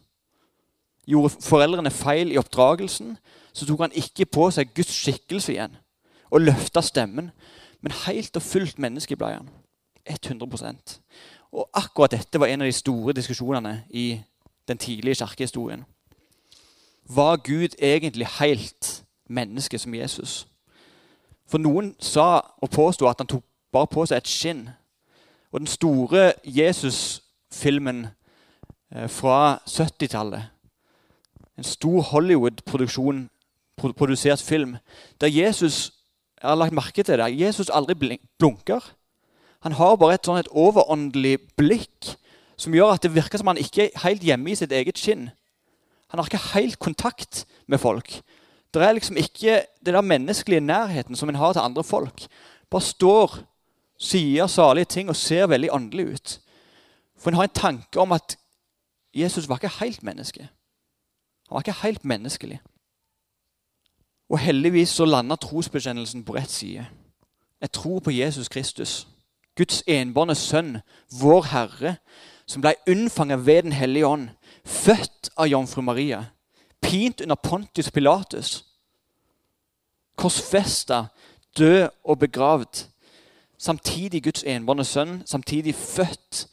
Gjorde 1.07 1.35
foreldrene 1.45 1.91
feil 1.91 2.33
i 2.33 2.39
oppdragelsen, 2.41 3.19
så 3.53 3.67
tok 3.67 3.81
han 3.81 3.93
ikke 3.95 4.27
på 4.27 4.49
seg 4.51 4.73
Guds 4.75 4.95
skikkelse 4.95 5.53
igjen 5.53 5.77
og 6.31 6.41
løfta 6.41 6.81
stemmen. 6.81 7.31
Men 7.81 7.93
helt 8.07 8.37
og 8.37 8.43
fullt 8.43 8.79
menneske 8.79 9.17
ble 9.17 9.35
han. 9.37 9.51
100% 10.09 11.01
Og 11.53 11.69
akkurat 11.75 12.11
dette 12.13 12.41
var 12.41 12.47
en 12.47 12.65
av 12.65 12.67
de 12.67 12.73
store 12.73 13.13
diskusjonene 13.13 13.85
i 13.91 14.21
den 14.69 14.79
tidlige 14.79 15.15
kirkehistorien. 15.15 15.85
Var 17.09 17.37
Gud 17.37 17.77
egentlig 17.79 18.27
helt 18.41 19.05
menneske 19.29 19.79
som 19.79 19.95
Jesus? 19.95 20.47
For 21.47 21.59
noen 21.59 21.95
sa 22.01 22.41
og 22.63 22.71
påsto 22.71 23.07
at 23.07 23.21
han 23.21 23.29
tok 23.29 23.45
bare 23.73 23.87
på 23.87 24.07
seg 24.07 24.17
et 24.17 24.29
skinn 24.29 24.69
og 25.55 25.61
den 25.63 25.71
store 25.71 26.33
Jesus-filmen 26.45 28.07
eh, 28.91 29.07
fra 29.09 29.61
70-tallet, 29.71 30.49
en 31.59 31.65
stor 31.65 32.01
Hollywood-produksjon, 32.11 33.29
produsert 33.79 34.43
film, 34.43 34.77
der 35.21 35.31
Jesus 35.31 35.93
jeg 36.43 36.51
har 36.51 36.59
lagt 36.59 36.75
merke 36.77 37.03
til 37.03 37.19
det, 37.19 37.41
Jesus 37.41 37.71
aldri 37.73 38.19
blunker. 38.39 38.83
Han 39.65 39.73
har 39.79 39.95
bare 39.97 40.19
et, 40.19 40.27
sånn 40.27 40.43
et 40.43 40.51
overåndelig 40.51 41.39
blikk 41.57 42.11
som 42.61 42.75
gjør 42.75 42.99
at 42.99 43.07
det 43.07 43.15
virker 43.15 43.41
som 43.41 43.49
han 43.49 43.61
ikke 43.63 43.87
er 43.87 44.03
helt 44.03 44.27
hjemme 44.27 44.53
i 44.53 44.59
sitt 44.59 44.75
eget 44.75 45.01
skinn. 45.01 45.31
Han 46.13 46.21
har 46.21 46.29
ikke 46.29 46.51
helt 46.53 46.77
kontakt 46.83 47.47
med 47.71 47.81
folk. 47.81 48.19
Det 48.75 48.83
er 48.83 48.99
liksom 48.99 49.17
ikke 49.17 49.63
det 49.87 49.95
der 49.95 50.05
menneskelige 50.05 50.67
nærheten 50.67 51.17
som 51.17 51.31
en 51.31 51.41
har 51.41 51.55
til 51.55 51.65
andre 51.65 51.87
folk. 51.87 52.27
Bare 52.69 52.83
står 52.83 53.39
sier 53.99 54.47
salige 54.47 54.85
ting 54.85 55.09
og 55.09 55.17
ser 55.17 55.47
veldig 55.47 55.73
åndelig 55.73 56.07
ut. 56.07 56.41
For 57.19 57.31
en 57.31 57.37
har 57.37 57.49
en 57.49 57.55
tanke 57.55 58.01
om 58.01 58.13
at 58.13 58.37
Jesus 59.15 59.49
var 59.49 59.57
ikke 59.57 59.79
helt 59.81 60.03
menneske. 60.03 60.49
Han 61.49 61.55
var 61.55 61.61
ikke 61.61 61.83
helt 61.83 62.05
menneskelig. 62.05 62.61
Og 64.29 64.39
heldigvis 64.39 64.89
så 64.89 65.05
landa 65.05 65.37
trosbekjennelsen 65.37 66.25
på 66.25 66.35
rett 66.35 66.51
side. 66.51 66.87
Jeg 67.61 67.73
tror 67.73 68.01
på 68.01 68.11
Jesus 68.11 68.49
Kristus, 68.49 69.07
Guds 69.57 69.83
enbårne 69.87 70.35
sønn, 70.35 70.79
vår 71.21 71.43
Herre, 71.43 71.97
som 72.47 72.63
ble 72.63 72.75
unnfanget 72.91 73.47
ved 73.47 73.63
Den 73.63 73.73
hellige 73.73 74.07
ånd, 74.07 74.29
født 74.65 75.31
av 75.37 75.47
jomfru 75.47 75.83
Maria, 75.83 76.25
pint 76.81 77.21
under 77.21 77.35
Pontius 77.35 77.91
Pilatus, 77.91 78.65
korsfesta, 80.17 81.07
død 81.59 81.89
og 82.05 82.19
begravd 82.19 82.85
Samtidig 83.59 84.23
Guds 84.25 84.45
enbårne 84.47 84.85
sønn, 84.85 85.23
samtidig 85.27 85.75
født 85.75 86.47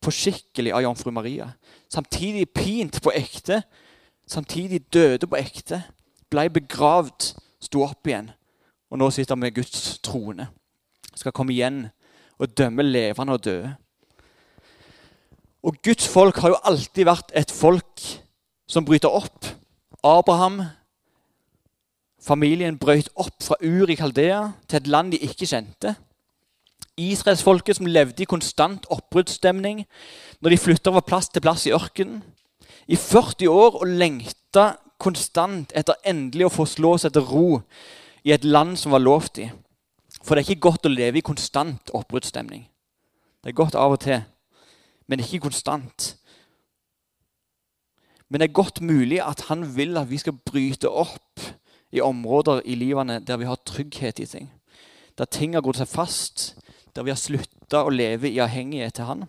på 0.00 0.12
skikkelig 0.12 0.74
av 0.76 0.84
jomfru 0.84 1.10
Maria. 1.10 1.50
Samtidig 1.92 2.48
pint 2.54 3.00
på 3.02 3.12
ekte, 3.16 3.62
samtidig 4.26 4.84
døde 4.92 5.26
på 5.26 5.38
ekte, 5.40 5.82
Blei 6.30 6.48
begravd, 6.50 7.32
sto 7.62 7.84
opp 7.86 8.08
igjen. 8.08 8.32
Og 8.90 8.98
nå 8.98 9.10
sitter 9.14 9.36
han 9.36 9.44
med 9.44 9.54
Guds 9.54 9.98
trone. 10.02 10.48
Skal 11.14 11.34
komme 11.34 11.54
igjen 11.54 11.86
og 12.36 12.50
dømme 12.58 12.82
levende 12.82 13.36
og 13.36 13.44
døde. 13.44 13.70
Og 15.66 15.78
Guds 15.82 16.06
folk 16.10 16.38
har 16.42 16.52
jo 16.52 16.62
alltid 16.66 17.06
vært 17.08 17.32
et 17.34 17.50
folk 17.50 18.02
som 18.70 18.84
bryter 18.86 19.10
opp. 19.10 19.46
Abraham 20.06 20.60
Familien 22.26 22.78
brøt 22.78 23.08
opp 23.14 23.38
fra 23.44 23.54
Ur 23.62 23.90
i 23.92 23.94
Kaldea 23.94 24.40
til 24.66 24.80
et 24.80 24.88
land 24.90 25.12
de 25.14 25.20
ikke 25.22 25.46
kjente. 25.46 25.92
Israelsfolket 26.98 27.78
som 27.78 27.86
levde 27.86 28.24
i 28.24 28.26
konstant 28.26 28.86
oppbruddsstemning 28.90 29.84
når 30.40 30.50
de 30.50 30.58
flytta 30.58 30.90
fra 30.96 31.04
plass 31.06 31.28
til 31.30 31.44
plass 31.44 31.66
i 31.68 31.74
ørkenen. 31.76 32.24
I 32.88 32.96
40 32.96 33.50
år 33.50 33.78
og 33.78 33.92
lengta 34.00 34.72
konstant 34.98 35.74
etter 35.76 35.98
endelig 36.08 36.48
å 36.48 36.54
få 36.54 36.66
slå 36.66 36.96
seg 36.98 37.14
til 37.14 37.26
ro 37.28 37.48
i 38.26 38.32
et 38.34 38.46
land 38.46 38.74
som 38.80 38.94
var 38.96 39.04
lovt 39.04 39.38
i. 39.44 39.50
For 40.24 40.34
det 40.34 40.42
er 40.42 40.50
ikke 40.50 40.66
godt 40.66 40.88
å 40.88 40.92
leve 40.94 41.20
i 41.20 41.26
konstant 41.26 41.92
oppbruddsstemning. 41.94 42.64
Det 43.42 43.52
er 43.52 43.58
godt 43.60 43.76
av 43.78 43.94
og 43.94 44.00
til, 44.02 44.24
men 45.06 45.22
ikke 45.22 45.44
konstant. 45.46 46.16
Men 48.26 48.42
det 48.42 48.48
er 48.48 48.58
godt 48.58 48.80
mulig 48.82 49.20
at 49.22 49.44
han 49.46 49.62
vil 49.76 49.94
at 50.00 50.10
vi 50.10 50.18
skal 50.18 50.34
bryte 50.48 50.90
opp 50.90 51.44
i 51.92 52.00
områder 52.00 52.62
i 52.64 52.74
livene 52.74 53.20
der 53.20 53.36
vi 53.36 53.48
har 53.48 53.60
trygghet 53.66 54.20
i 54.20 54.26
ting. 54.26 54.50
Der 55.18 55.24
ting 55.24 55.54
har 55.54 55.64
gått 55.64 55.80
seg 55.80 55.88
fast, 55.88 56.56
der 56.96 57.06
vi 57.06 57.12
har 57.12 57.20
slutta 57.20 57.84
å 57.84 57.92
leve 57.92 58.28
i 58.30 58.40
avhengighet 58.42 58.98
til 58.98 59.08
Han. 59.08 59.24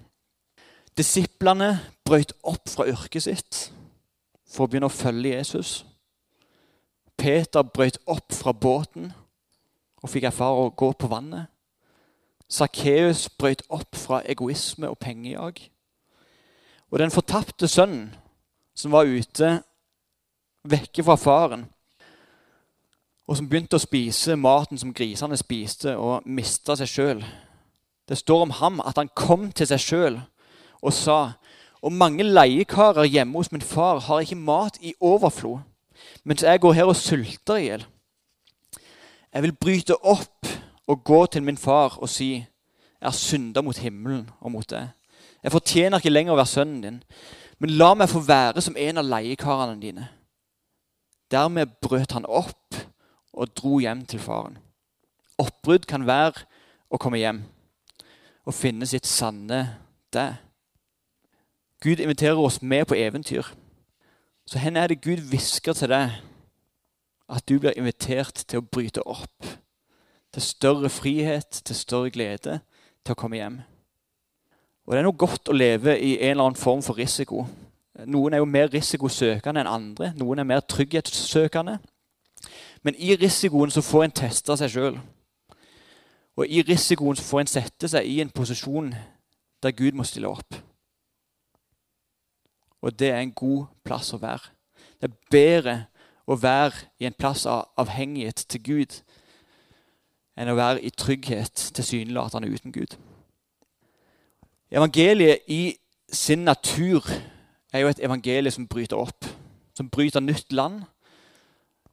Disiplene 0.98 1.78
brøt 2.06 2.34
opp 2.44 2.70
fra 2.70 2.88
yrket 2.90 3.28
sitt 3.28 3.60
for 4.50 4.66
å 4.66 4.72
begynne 4.72 4.90
å 4.90 4.94
følge 4.94 5.36
Jesus. 5.36 5.84
Peter 7.18 7.64
brøt 7.64 8.00
opp 8.10 8.34
fra 8.34 8.54
båten 8.54 9.12
og 10.02 10.10
fikk 10.10 10.30
erfare 10.30 10.66
å 10.66 10.74
gå 10.74 10.92
på 10.98 11.10
vannet. 11.12 11.52
Sakkeus 12.50 13.28
brøt 13.30 13.66
opp 13.70 13.96
fra 14.00 14.22
egoisme 14.26 14.90
og 14.90 15.00
pengejag. 15.04 15.60
Og 16.92 17.00
den 17.00 17.12
fortapte 17.12 17.68
sønnen 17.68 18.14
som 18.78 18.94
var 18.94 19.10
ute 19.10 19.58
vekke 20.68 21.04
fra 21.04 21.18
faren, 21.20 21.66
og 23.28 23.36
som 23.38 23.50
begynte 23.50 23.76
å 23.76 23.84
spise 23.84 24.38
maten 24.40 24.80
som 24.80 24.94
grisene 24.96 25.38
spiste, 25.38 25.98
og 25.98 26.24
mista 26.26 26.78
seg 26.80 26.92
sjøl. 26.92 27.26
Det 28.08 28.18
står 28.18 28.46
om 28.46 28.54
ham 28.62 28.80
at 28.80 28.98
han 28.98 29.12
kom 29.16 29.50
til 29.52 29.68
seg 29.68 29.84
sjøl 29.84 30.20
og 30.82 30.94
sa 30.94 31.20
og 31.82 31.94
mange 31.94 32.24
leiekarer 32.24 33.06
hjemme 33.06 33.38
hos 33.38 33.52
min 33.52 33.62
far 33.62 34.00
har 34.08 34.24
ikke 34.24 34.40
mat 34.40 34.80
i 34.82 34.94
overflod, 35.02 35.60
mens 36.24 36.44
jeg 36.44 36.60
går 36.60 36.74
her 36.74 36.90
og 36.90 36.96
sulter 36.98 37.60
i 37.60 37.68
hjel. 37.68 37.86
Jeg 39.34 39.44
vil 39.44 39.54
bryte 39.54 39.98
opp 40.02 40.48
og 40.88 41.04
gå 41.04 41.26
til 41.26 41.44
min 41.44 41.58
far 41.58 42.00
og 42.02 42.10
si, 42.10 42.32
jeg 42.98 43.06
har 43.06 43.14
synda 43.14 43.62
mot 43.62 43.78
himmelen 43.78 44.30
og 44.40 44.52
mot 44.52 44.70
deg. 44.70 44.90
Jeg 45.44 45.54
fortjener 45.54 46.02
ikke 46.02 46.14
lenger 46.14 46.34
å 46.34 46.40
være 46.40 46.50
sønnen 46.50 46.82
din, 46.82 47.02
men 47.60 47.76
la 47.78 47.92
meg 47.94 48.10
få 48.10 48.24
være 48.26 48.64
som 48.64 48.78
en 48.78 49.02
av 49.02 49.06
leiekarene 49.06 49.78
dine. 49.82 50.08
Dermed 51.32 51.78
brøt 51.84 52.16
han 52.16 52.26
opp 52.26 52.80
og 53.38 53.54
dro 53.56 53.78
hjem 53.80 54.06
til 54.10 54.20
faren. 54.20 54.58
Oppbrudd 55.38 55.86
kan 55.90 56.08
være 56.08 56.48
å 56.90 56.98
komme 56.98 57.22
hjem 57.22 57.44
og 58.48 58.56
finne 58.56 58.88
sitt 58.90 59.06
sanne 59.08 59.62
deg. 60.16 60.40
Gud 61.84 62.02
inviterer 62.02 62.40
oss 62.42 62.62
med 62.62 62.88
på 62.90 62.98
eventyr. 62.98 63.46
Så 64.48 64.60
hvor 64.60 64.78
er 64.80 64.88
det 64.88 65.04
Gud 65.04 65.22
hvisker 65.30 65.76
til 65.76 65.92
deg 65.92 66.16
at 67.28 67.44
du 67.50 67.60
blir 67.60 67.76
invitert 67.78 68.46
til 68.48 68.62
å 68.62 68.66
bryte 68.66 69.04
opp? 69.04 69.50
Til 70.34 70.42
større 70.42 70.90
frihet, 70.90 71.62
til 71.66 71.76
større 71.76 72.10
glede, 72.10 72.60
til 73.04 73.14
å 73.14 73.20
komme 73.20 73.38
hjem. 73.38 73.60
Og 74.88 74.94
Det 74.94 75.00
er 75.00 75.04
noe 75.04 75.20
godt 75.20 75.50
å 75.52 75.56
leve 75.56 75.98
i 76.00 76.16
en 76.22 76.32
eller 76.32 76.46
annen 76.46 76.60
form 76.60 76.82
for 76.82 76.96
risiko. 76.98 77.44
Noen 78.08 78.34
er 78.34 78.40
jo 78.40 78.48
mer 78.48 78.72
risikosøkende 78.72 79.62
enn 79.64 79.70
andre. 79.70 80.14
Noen 80.16 80.40
er 80.40 80.48
mer 80.48 80.64
trygghetssøkende. 80.64 81.80
Men 82.84 82.96
i 82.96 83.16
risikoen 83.16 83.72
så 83.72 83.82
får 83.82 84.04
en 84.04 84.16
teste 84.22 84.58
seg 84.58 84.72
sjøl. 84.72 85.00
Og 86.38 86.46
i 86.48 86.62
risikoen 86.62 87.18
så 87.18 87.26
får 87.26 87.44
en 87.44 87.52
sette 87.52 87.90
seg 87.90 88.06
i 88.06 88.20
en 88.22 88.34
posisjon 88.34 88.94
der 89.64 89.74
Gud 89.74 89.98
må 89.98 90.06
stille 90.06 90.30
opp. 90.30 90.60
Og 92.82 93.00
det 93.00 93.10
er 93.10 93.24
en 93.24 93.34
god 93.34 93.66
plass 93.86 94.14
å 94.14 94.22
være. 94.22 94.54
Det 95.02 95.10
er 95.10 95.18
bedre 95.32 95.78
å 96.28 96.38
være 96.38 96.88
i 97.00 97.08
en 97.10 97.18
plass 97.18 97.46
av 97.50 97.72
avhengighet 97.82 98.46
til 98.50 98.64
Gud 98.64 99.00
enn 100.38 100.52
å 100.52 100.58
være 100.58 100.84
i 100.86 100.94
trygghet 100.94 101.72
tilsynelatende 101.74 102.50
uten 102.54 102.72
Gud. 102.76 102.94
Evangeliet 104.70 105.48
i 105.48 105.78
sin 106.14 106.46
natur 106.46 107.08
er 107.74 107.80
jo 107.80 107.90
et 107.90 108.04
evangelie 108.04 108.52
som 108.52 108.68
bryter 108.68 109.00
opp. 109.00 109.26
Som 109.74 109.90
bryter 109.90 110.20
nytt 110.20 110.54
land. 110.54 110.84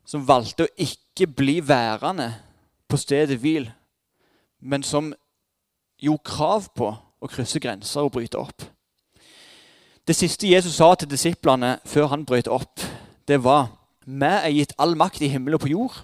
Som 0.05 0.27
valgte 0.29 0.67
å 0.67 0.73
ikke 0.77 1.27
bli 1.27 1.61
værende 1.65 2.31
på 2.89 2.99
stedet 3.01 3.39
hvil, 3.41 3.71
men 4.61 4.83
som 4.83 5.13
gjorde 6.01 6.29
krav 6.29 6.69
på 6.77 6.91
å 6.95 7.31
krysse 7.31 7.61
grenser 7.61 8.05
og 8.05 8.13
bryte 8.17 8.39
opp. 8.41 8.67
Det 10.05 10.17
siste 10.17 10.51
Jesus 10.51 10.77
sa 10.77 10.91
til 10.95 11.09
disiplene 11.09 11.79
før 11.89 12.11
han 12.13 12.27
brøt 12.29 12.51
opp, 12.53 12.83
det 13.29 13.41
var 13.45 13.71
Vi 14.05 14.29
er 14.29 14.53
gitt 14.53 14.75
all 14.79 14.93
makt 15.01 15.23
i 15.25 15.31
himmel 15.33 15.55
og 15.57 15.63
på 15.63 15.71
jord. 15.71 15.95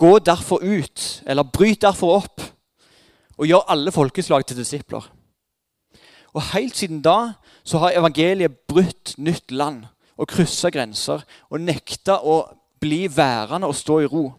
Gå 0.00 0.18
derfor 0.24 0.62
ut, 0.64 1.22
eller 1.26 1.44
bryt 1.44 1.82
derfor 1.82 2.22
opp, 2.22 2.40
og 3.36 3.46
gjør 3.46 3.68
alle 3.68 3.92
folkeslag 3.92 4.46
til 4.46 4.56
disipler. 4.56 5.04
Og 6.32 6.42
Helt 6.54 6.76
siden 6.76 7.02
da 7.02 7.34
så 7.64 7.78
har 7.78 7.92
evangeliet 7.98 8.64
brutt 8.68 9.14
nytt 9.18 9.52
land 9.52 9.84
og 10.16 10.28
kryssa 10.28 10.70
grenser 10.72 11.20
og 11.50 11.60
nekta 11.60 12.16
å 12.24 12.38
bli 12.80 13.06
værende 13.16 13.68
og 13.68 13.76
stå 13.76 14.00
i 14.00 14.08
ro. 14.10 14.30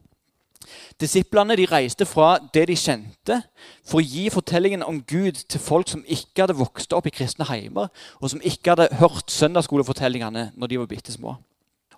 Disiplene 1.02 1.56
de 1.58 1.66
reiste 1.66 2.06
fra 2.06 2.36
det 2.54 2.68
de 2.70 2.76
kjente, 2.78 3.40
for 3.88 4.00
å 4.02 4.06
gi 4.06 4.28
fortellingen 4.30 4.84
om 4.86 5.00
Gud 5.02 5.40
til 5.50 5.62
folk 5.62 5.90
som 5.90 6.04
ikke 6.06 6.44
hadde 6.44 6.58
vokst 6.60 6.94
opp 6.94 7.08
i 7.10 7.14
kristne 7.14 7.48
heimer, 7.50 7.90
og 8.22 8.34
som 8.34 8.44
ikke 8.46 8.76
hadde 8.76 9.02
hørt 9.02 9.34
søndagsskolefortellingene 9.34 10.52
når 10.56 10.72
de 10.72 10.80
var 10.82 10.92
bitte 10.92 11.14
små. 11.16 11.38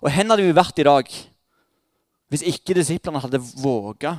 Og 0.00 0.10
Hvor 0.10 0.16
hadde 0.16 0.42
vi 0.42 0.56
vært 0.56 0.78
i 0.78 0.88
dag 0.88 1.12
hvis 2.32 2.42
ikke 2.48 2.74
disiplene 2.74 3.20
hadde 3.22 3.38
våga 3.62 4.18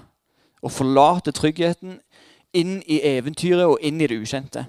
å 0.64 0.70
forlate 0.72 1.34
tryggheten 1.36 2.00
inn 2.56 2.78
i 2.88 3.02
eventyret 3.04 3.66
og 3.68 3.82
inn 3.84 4.00
i 4.02 4.08
det 4.08 4.18
ukjente? 4.22 4.66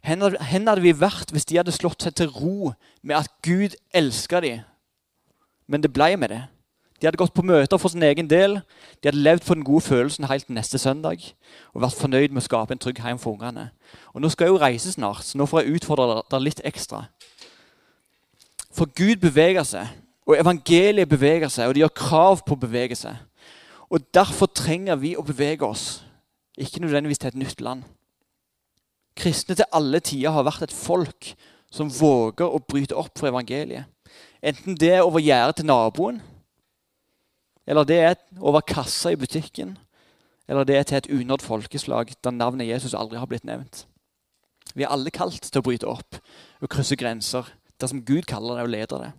Hvor 0.00 0.36
hadde 0.40 0.80
vi 0.80 0.96
vært 0.96 1.32
hvis 1.32 1.46
de 1.48 1.60
hadde 1.60 1.76
slått 1.76 2.02
seg 2.02 2.16
til 2.16 2.32
ro 2.32 2.72
med 3.02 3.20
at 3.20 3.30
Gud 3.44 3.76
elska 3.92 4.40
dem, 4.40 4.64
men 5.70 5.82
det 5.84 5.92
ble 5.94 6.16
med 6.18 6.34
det? 6.34 6.42
De 7.00 7.06
hadde 7.08 7.16
gått 7.16 7.32
på 7.32 7.44
møter 7.46 7.80
for 7.80 7.88
sin 7.88 8.02
egen 8.04 8.28
del. 8.28 8.58
De 9.00 9.08
hadde 9.08 9.22
levd 9.24 9.46
på 9.46 9.54
den 9.56 9.64
gode 9.64 9.86
følelsen 9.86 10.26
helt 10.28 10.50
neste 10.52 10.78
søndag 10.78 11.22
og 11.72 11.80
vært 11.86 11.96
fornøyd 11.96 12.34
med 12.34 12.42
å 12.42 12.44
skape 12.44 12.76
en 12.76 12.82
trygg 12.82 13.00
hjem 13.00 13.20
for 13.22 13.38
ungene. 13.38 13.70
Og 14.12 14.20
Nå 14.20 14.28
skal 14.28 14.48
jeg 14.48 14.52
jo 14.52 14.60
reise 14.60 14.92
snart, 14.92 15.24
så 15.24 15.38
nå 15.40 15.46
får 15.48 15.62
jeg 15.62 15.78
utfordre 15.78 16.20
dere 16.20 16.42
litt 16.44 16.60
ekstra. 16.68 17.06
For 18.76 18.90
Gud 18.92 19.22
beveger 19.22 19.64
seg, 19.64 19.88
og 20.28 20.36
evangeliet 20.36 21.08
beveger 21.08 21.48
seg, 21.48 21.70
og 21.70 21.74
de 21.74 21.82
gjør 21.82 21.94
krav 22.02 22.44
på 22.44 22.54
å 22.54 22.62
bevege 22.66 22.98
seg. 22.98 23.16
Og 23.90 24.04
Derfor 24.14 24.50
trenger 24.52 25.00
vi 25.00 25.14
å 25.16 25.24
bevege 25.24 25.66
oss, 25.66 26.02
ikke 26.60 26.84
nødvendigvis 26.84 27.22
til 27.22 27.32
et 27.32 27.40
nytt 27.40 27.64
land. 27.64 27.86
Kristne 29.16 29.56
til 29.56 29.72
alle 29.72 30.02
tider 30.04 30.36
har 30.36 30.44
vært 30.46 30.68
et 30.68 30.76
folk 30.76 31.32
som 31.72 31.90
våger 31.90 32.44
å 32.44 32.60
bryte 32.60 32.98
opp 32.98 33.16
for 33.18 33.30
evangeliet. 33.32 33.88
Enten 34.42 34.76
det 34.80 34.92
er 34.94 35.04
over 35.04 35.20
gjerdet 35.20 35.60
til 35.60 35.68
naboen, 35.68 36.20
eller 37.68 37.84
det 37.84 37.98
er 38.00 38.14
over 38.40 38.64
kassa 38.64 39.12
i 39.12 39.18
butikken, 39.20 39.76
eller 40.48 40.64
det 40.64 40.76
er 40.76 40.82
til 40.88 40.98
et 40.98 41.10
unådd 41.12 41.44
folkeslag 41.44 42.14
der 42.24 42.34
navnet 42.34 42.68
Jesus 42.68 42.94
aldri 42.94 43.20
har 43.20 43.28
blitt 43.30 43.44
nevnt. 43.44 43.84
Vi 44.74 44.82
er 44.82 44.92
alle 44.92 45.10
kalt 45.10 45.42
til 45.42 45.60
å 45.60 45.64
bryte 45.66 45.88
opp 45.90 46.18
og 46.60 46.70
krysse 46.70 46.96
grenser 46.98 47.46
dersom 47.80 48.02
Gud 48.06 48.26
kaller 48.28 48.58
det 48.58 48.66
og 48.66 48.72
leder 48.72 49.04
det. 49.04 49.12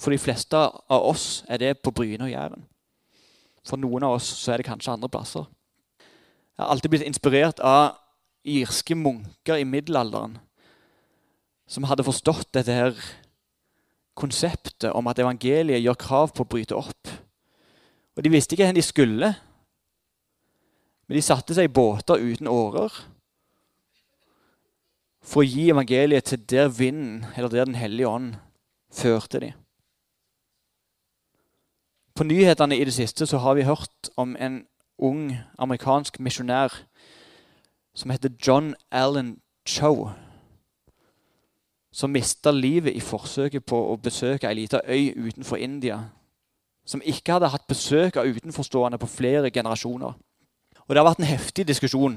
For 0.00 0.14
de 0.14 0.18
fleste 0.18 0.56
av 0.56 1.04
oss 1.04 1.44
er 1.48 1.60
det 1.60 1.72
på 1.84 1.92
Bryne 1.92 2.24
og 2.24 2.32
Jæren. 2.32 2.64
For 3.66 3.76
noen 3.80 4.06
av 4.06 4.16
oss 4.16 4.28
så 4.40 4.54
er 4.54 4.60
det 4.60 4.68
kanskje 4.70 4.94
andre 4.94 5.10
plasser. 5.12 5.44
Jeg 6.56 6.64
har 6.64 6.72
alltid 6.72 6.92
blitt 6.92 7.06
inspirert 7.08 7.60
av 7.60 7.98
irske 8.44 8.96
munker 8.96 9.60
i 9.60 9.68
middelalderen 9.68 10.38
som 11.70 11.86
hadde 11.86 12.06
forstått 12.06 12.48
dette 12.56 12.74
her 12.74 12.96
konseptet 14.20 14.92
om 14.92 15.08
at 15.10 15.18
evangeliet 15.18 15.82
gjør 15.82 15.98
krav 16.00 16.34
på 16.34 16.44
å 16.44 16.50
bryte 16.52 16.76
opp. 16.76 17.14
Og 18.16 18.24
De 18.24 18.32
visste 18.32 18.54
ikke 18.54 18.68
hvor 18.68 18.76
de 18.76 18.84
skulle, 18.84 19.30
men 21.08 21.16
de 21.16 21.22
satte 21.24 21.56
seg 21.56 21.66
i 21.66 21.72
båter 21.74 22.20
uten 22.20 22.50
årer 22.50 22.94
for 25.26 25.42
å 25.42 25.48
gi 25.48 25.68
evangeliet 25.72 26.30
til 26.30 26.44
der 26.48 26.68
vinden, 26.72 27.24
eller 27.36 27.48
der 27.48 27.64
Den 27.64 27.74
hellige 27.74 28.08
ånd, 28.08 28.34
førte 28.90 29.40
de. 29.40 29.52
På 32.14 32.24
nyhetene 32.24 32.76
i 32.76 32.84
det 32.84 32.94
siste 32.94 33.26
så 33.26 33.38
har 33.38 33.54
vi 33.54 33.68
hørt 33.68 34.10
om 34.16 34.36
en 34.36 34.64
ung 34.98 35.36
amerikansk 35.58 36.18
misjonær 36.20 36.74
som 37.94 38.10
heter 38.10 38.32
John 38.46 38.74
Allen 38.90 39.40
Chow, 39.66 40.10
som 41.92 42.10
mista 42.10 42.52
livet 42.54 42.94
i 42.94 43.02
forsøket 43.02 43.64
på 43.66 43.78
å 43.90 43.98
besøke 43.98 44.48
ei 44.48 44.54
lita 44.62 44.80
øy 44.86 45.10
utenfor 45.28 45.58
India 45.58 45.98
som 46.90 47.02
ikke 47.06 47.36
hadde 47.36 47.50
hatt 47.52 47.68
besøk 47.70 48.16
av 48.18 48.26
utenforstående 48.26 48.98
på 48.98 49.08
flere 49.10 49.50
generasjoner. 49.50 50.14
Og 50.86 50.88
Det 50.88 50.98
har 50.98 51.06
vært 51.06 51.20
en 51.22 51.30
heftig 51.30 51.66
diskusjon 51.68 52.16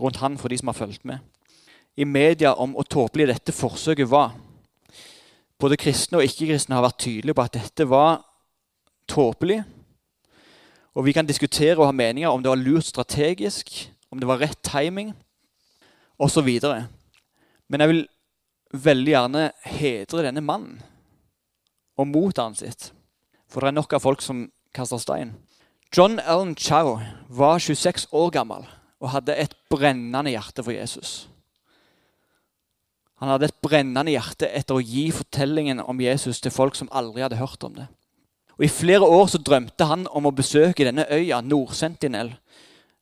rundt 0.00 0.20
han 0.22 0.38
for 0.40 0.48
de 0.48 0.56
som 0.56 0.70
har 0.70 0.78
fulgt 0.78 1.04
med. 1.04 1.18
I 1.96 2.04
media 2.04 2.54
om 2.54 2.72
hvor 2.72 2.86
tåpelig 2.88 3.26
dette 3.28 3.52
forsøket 3.52 4.08
var. 4.08 4.32
Både 5.60 5.76
kristne 5.76 6.20
og 6.20 6.24
ikke-kristne 6.24 6.78
har 6.78 6.86
vært 6.86 7.02
tydelige 7.04 7.36
på 7.36 7.44
at 7.44 7.58
dette 7.58 7.88
var 7.90 8.22
tåpelig. 9.10 9.60
Og 10.96 11.04
vi 11.04 11.12
kan 11.12 11.26
diskutere 11.28 11.76
og 11.76 11.90
ha 11.90 11.92
meninger 11.92 12.30
om 12.30 12.42
det 12.42 12.48
var 12.48 12.62
lurt 12.62 12.88
strategisk, 12.88 13.68
om 14.10 14.18
det 14.18 14.28
var 14.28 14.40
rett 14.40 14.62
timing 14.64 15.12
osv. 16.18 16.48
Men 17.68 17.80
jeg 17.80 17.88
vil 17.92 18.06
veldig 18.70 19.12
gjerne 19.12 19.44
hedre 19.66 20.24
denne 20.28 20.42
mannen 20.44 20.80
og 21.98 22.08
motstanderen 22.08 22.58
sitt. 22.58 22.90
For 23.50 23.62
det 23.62 23.72
er 23.72 23.78
nok 23.80 23.94
av 23.96 24.04
folk 24.04 24.22
som 24.24 24.46
kaster 24.74 25.00
stein. 25.02 25.34
John 25.90 26.20
Allen 26.22 26.54
Chow 26.54 27.00
var 27.28 27.58
26 27.58 28.06
år 28.14 28.30
gammel 28.34 28.66
og 29.00 29.10
hadde 29.10 29.34
et 29.34 29.56
brennende 29.72 30.30
hjerte 30.30 30.62
for 30.62 30.74
Jesus. 30.74 31.26
Han 33.20 33.28
hadde 33.28 33.50
et 33.50 33.58
brennende 33.60 34.14
hjerte 34.14 34.48
etter 34.48 34.78
å 34.78 34.84
gi 34.84 35.10
fortellingen 35.12 35.82
om 35.82 35.98
Jesus 36.00 36.40
til 36.40 36.54
folk 36.54 36.78
som 36.78 36.88
aldri 36.94 37.24
hadde 37.24 37.40
hørt 37.40 37.64
om 37.66 37.74
det. 37.76 37.88
Og 38.56 38.64
I 38.64 38.72
flere 38.72 39.08
år 39.08 39.26
så 39.32 39.40
drømte 39.40 39.88
han 39.88 40.06
om 40.12 40.28
å 40.28 40.34
besøke 40.36 40.84
denne 40.84 41.06
øya, 41.10 41.40
Nord-Sentinel, 41.40 42.34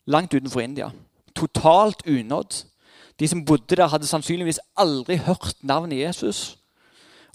langt 0.07 0.35
utenfor 0.35 0.63
India. 0.63 0.91
Totalt 1.35 2.05
unådd. 2.07 2.65
De 3.19 3.29
som 3.29 3.45
bodde 3.45 3.77
der, 3.77 3.89
hadde 3.91 4.07
sannsynligvis 4.07 4.61
aldri 4.79 5.19
hørt 5.27 5.57
navnet 5.63 5.99
Jesus. 5.99 6.59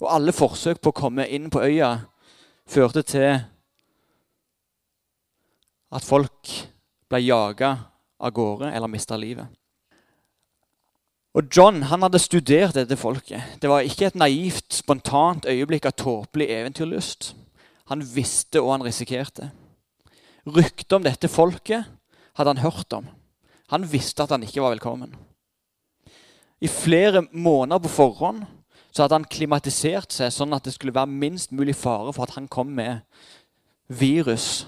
Og 0.00 0.08
alle 0.14 0.32
forsøk 0.32 0.80
på 0.80 0.92
å 0.92 1.00
komme 1.04 1.26
inn 1.28 1.50
på 1.52 1.62
øya 1.64 1.98
førte 2.66 3.02
til 3.04 3.42
at 5.94 6.06
folk 6.06 6.54
ble 7.12 7.20
jaga 7.20 7.74
av 8.18 8.32
gårde 8.34 8.72
eller 8.72 8.90
mista 8.90 9.18
livet. 9.20 9.46
Og 11.34 11.50
John 11.50 11.82
han 11.90 12.04
hadde 12.06 12.20
studert 12.22 12.76
dette 12.78 12.96
folket. 12.96 13.58
Det 13.60 13.70
var 13.70 13.82
ikke 13.82 14.06
et 14.06 14.18
naivt, 14.18 14.70
spontant 14.72 15.48
øyeblikk 15.50 15.88
av 15.90 15.96
tåpelig 15.98 16.46
eventyrlyst. 16.54 17.32
Han 17.90 18.04
visste 18.06 18.62
hva 18.62 18.76
han 18.76 18.86
risikerte. 18.86 19.50
Ryktet 20.46 20.94
om 20.94 21.04
dette 21.04 21.28
folket 21.28 21.90
hadde 22.38 22.54
han 22.54 22.62
hørt 22.62 22.94
om. 22.94 23.08
Han 23.74 23.86
visste 23.90 24.22
at 24.22 24.30
han 24.34 24.46
ikke 24.46 24.62
var 24.62 24.76
velkommen. 24.76 25.14
I 26.64 26.68
flere 26.70 27.26
måneder 27.32 27.82
på 27.84 27.92
forhånd 27.92 28.44
så 28.94 29.02
hadde 29.02 29.18
han 29.18 29.28
klimatisert 29.28 30.14
seg 30.14 30.32
sånn 30.32 30.54
at 30.56 30.64
det 30.64 30.72
skulle 30.76 30.94
være 30.94 31.10
minst 31.10 31.52
mulig 31.52 31.74
fare 31.76 32.12
for 32.14 32.24
at 32.24 32.36
han 32.38 32.48
kom 32.48 32.70
med 32.72 33.02
virus 33.92 34.64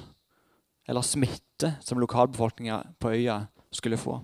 eller 0.87 1.07
smitte 1.07 1.77
som 1.81 2.01
lokalbefolkninga 2.03 2.83
på 3.01 3.15
øya 3.15 3.39
skulle 3.73 4.01
få. 4.01 4.19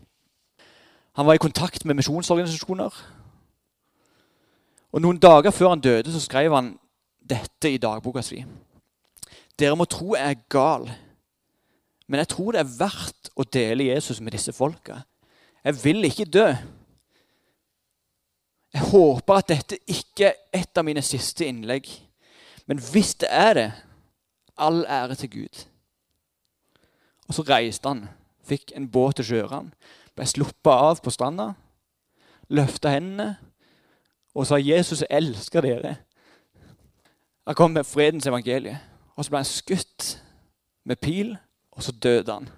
Han 1.16 1.26
var 1.26 1.36
i 1.36 1.42
kontakt 1.42 1.84
med 1.84 1.96
misjonsorganisasjoner. 1.98 2.92
Og 4.92 5.00
Noen 5.00 5.20
dager 5.20 5.54
før 5.54 5.72
han 5.72 5.80
døde, 5.80 6.12
så 6.12 6.20
skrev 6.20 6.54
han 6.54 6.74
dette 7.22 7.70
i 7.70 7.80
dagboka 7.80 8.22
si. 8.24 8.42
Dere 9.58 9.76
må 9.76 9.86
tro 9.88 10.16
jeg 10.16 10.28
er 10.28 10.44
gal, 10.52 10.88
men 12.08 12.20
jeg 12.20 12.32
tror 12.34 12.52
det 12.52 12.62
er 12.62 12.76
verdt 12.78 13.32
å 13.36 13.46
dele 13.46 13.88
Jesus 13.88 14.20
med 14.20 14.34
disse 14.36 14.52
folka. 14.52 15.02
Jeg 15.64 15.78
vil 15.84 16.04
ikke 16.08 16.28
dø. 16.28 16.48
Jeg 18.72 18.88
håper 18.88 19.34
at 19.34 19.48
dette 19.48 19.78
ikke 19.86 20.30
er 20.30 20.62
et 20.62 20.78
av 20.78 20.84
mine 20.84 21.02
siste 21.04 21.46
innlegg. 21.46 21.88
Men 22.66 22.80
hvis 22.80 23.14
det 23.20 23.28
er 23.30 23.54
det, 23.54 23.72
all 24.56 24.84
ære 24.84 25.14
til 25.14 25.30
Gud. 25.30 25.64
Og 27.28 27.34
så 27.34 27.44
reiste 27.48 27.88
han, 27.88 28.06
fikk 28.44 28.72
en 28.76 28.88
båt 28.90 29.16
til 29.16 29.28
Sjøran, 29.28 29.72
ble 30.16 30.26
sluppet 30.28 30.72
av 30.72 31.00
på 31.02 31.12
stranda, 31.12 31.52
løfta 32.52 32.92
hendene 32.92 33.36
og 34.34 34.46
sa 34.46 34.56
'Jesus, 34.56 35.00
jeg 35.00 35.08
elsker 35.10 35.60
dere'. 35.60 35.94
Han 37.46 37.54
kom 37.54 37.70
med 37.70 37.84
fredens 37.84 38.26
evangelie. 38.26 38.80
Og 39.16 39.24
så 39.24 39.30
ble 39.30 39.38
han 39.38 39.44
skutt 39.44 40.22
med 40.84 40.96
pil, 40.96 41.36
og 41.72 41.82
så 41.82 41.92
døde 41.92 42.32
han. 42.32 42.48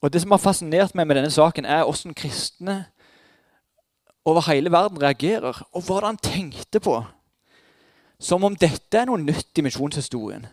Og 0.00 0.12
Det 0.12 0.20
som 0.22 0.30
har 0.30 0.38
fascinert 0.38 0.94
meg 0.94 1.06
med 1.06 1.16
denne 1.16 1.30
saken, 1.30 1.64
er 1.64 1.84
hvordan 1.84 2.14
kristne 2.14 2.84
over 4.28 4.46
hele 4.48 4.72
verden 4.72 5.00
reagerer, 5.02 5.62
og 5.72 5.84
hva 5.86 6.02
han 6.04 6.20
tenkte 6.20 6.80
på. 6.82 7.00
Som 8.20 8.44
om 8.44 8.56
dette 8.58 8.98
er 8.98 9.06
noe 9.08 9.20
nytt 9.22 9.58
i 9.58 9.64
misjonshistorien. 9.64 10.46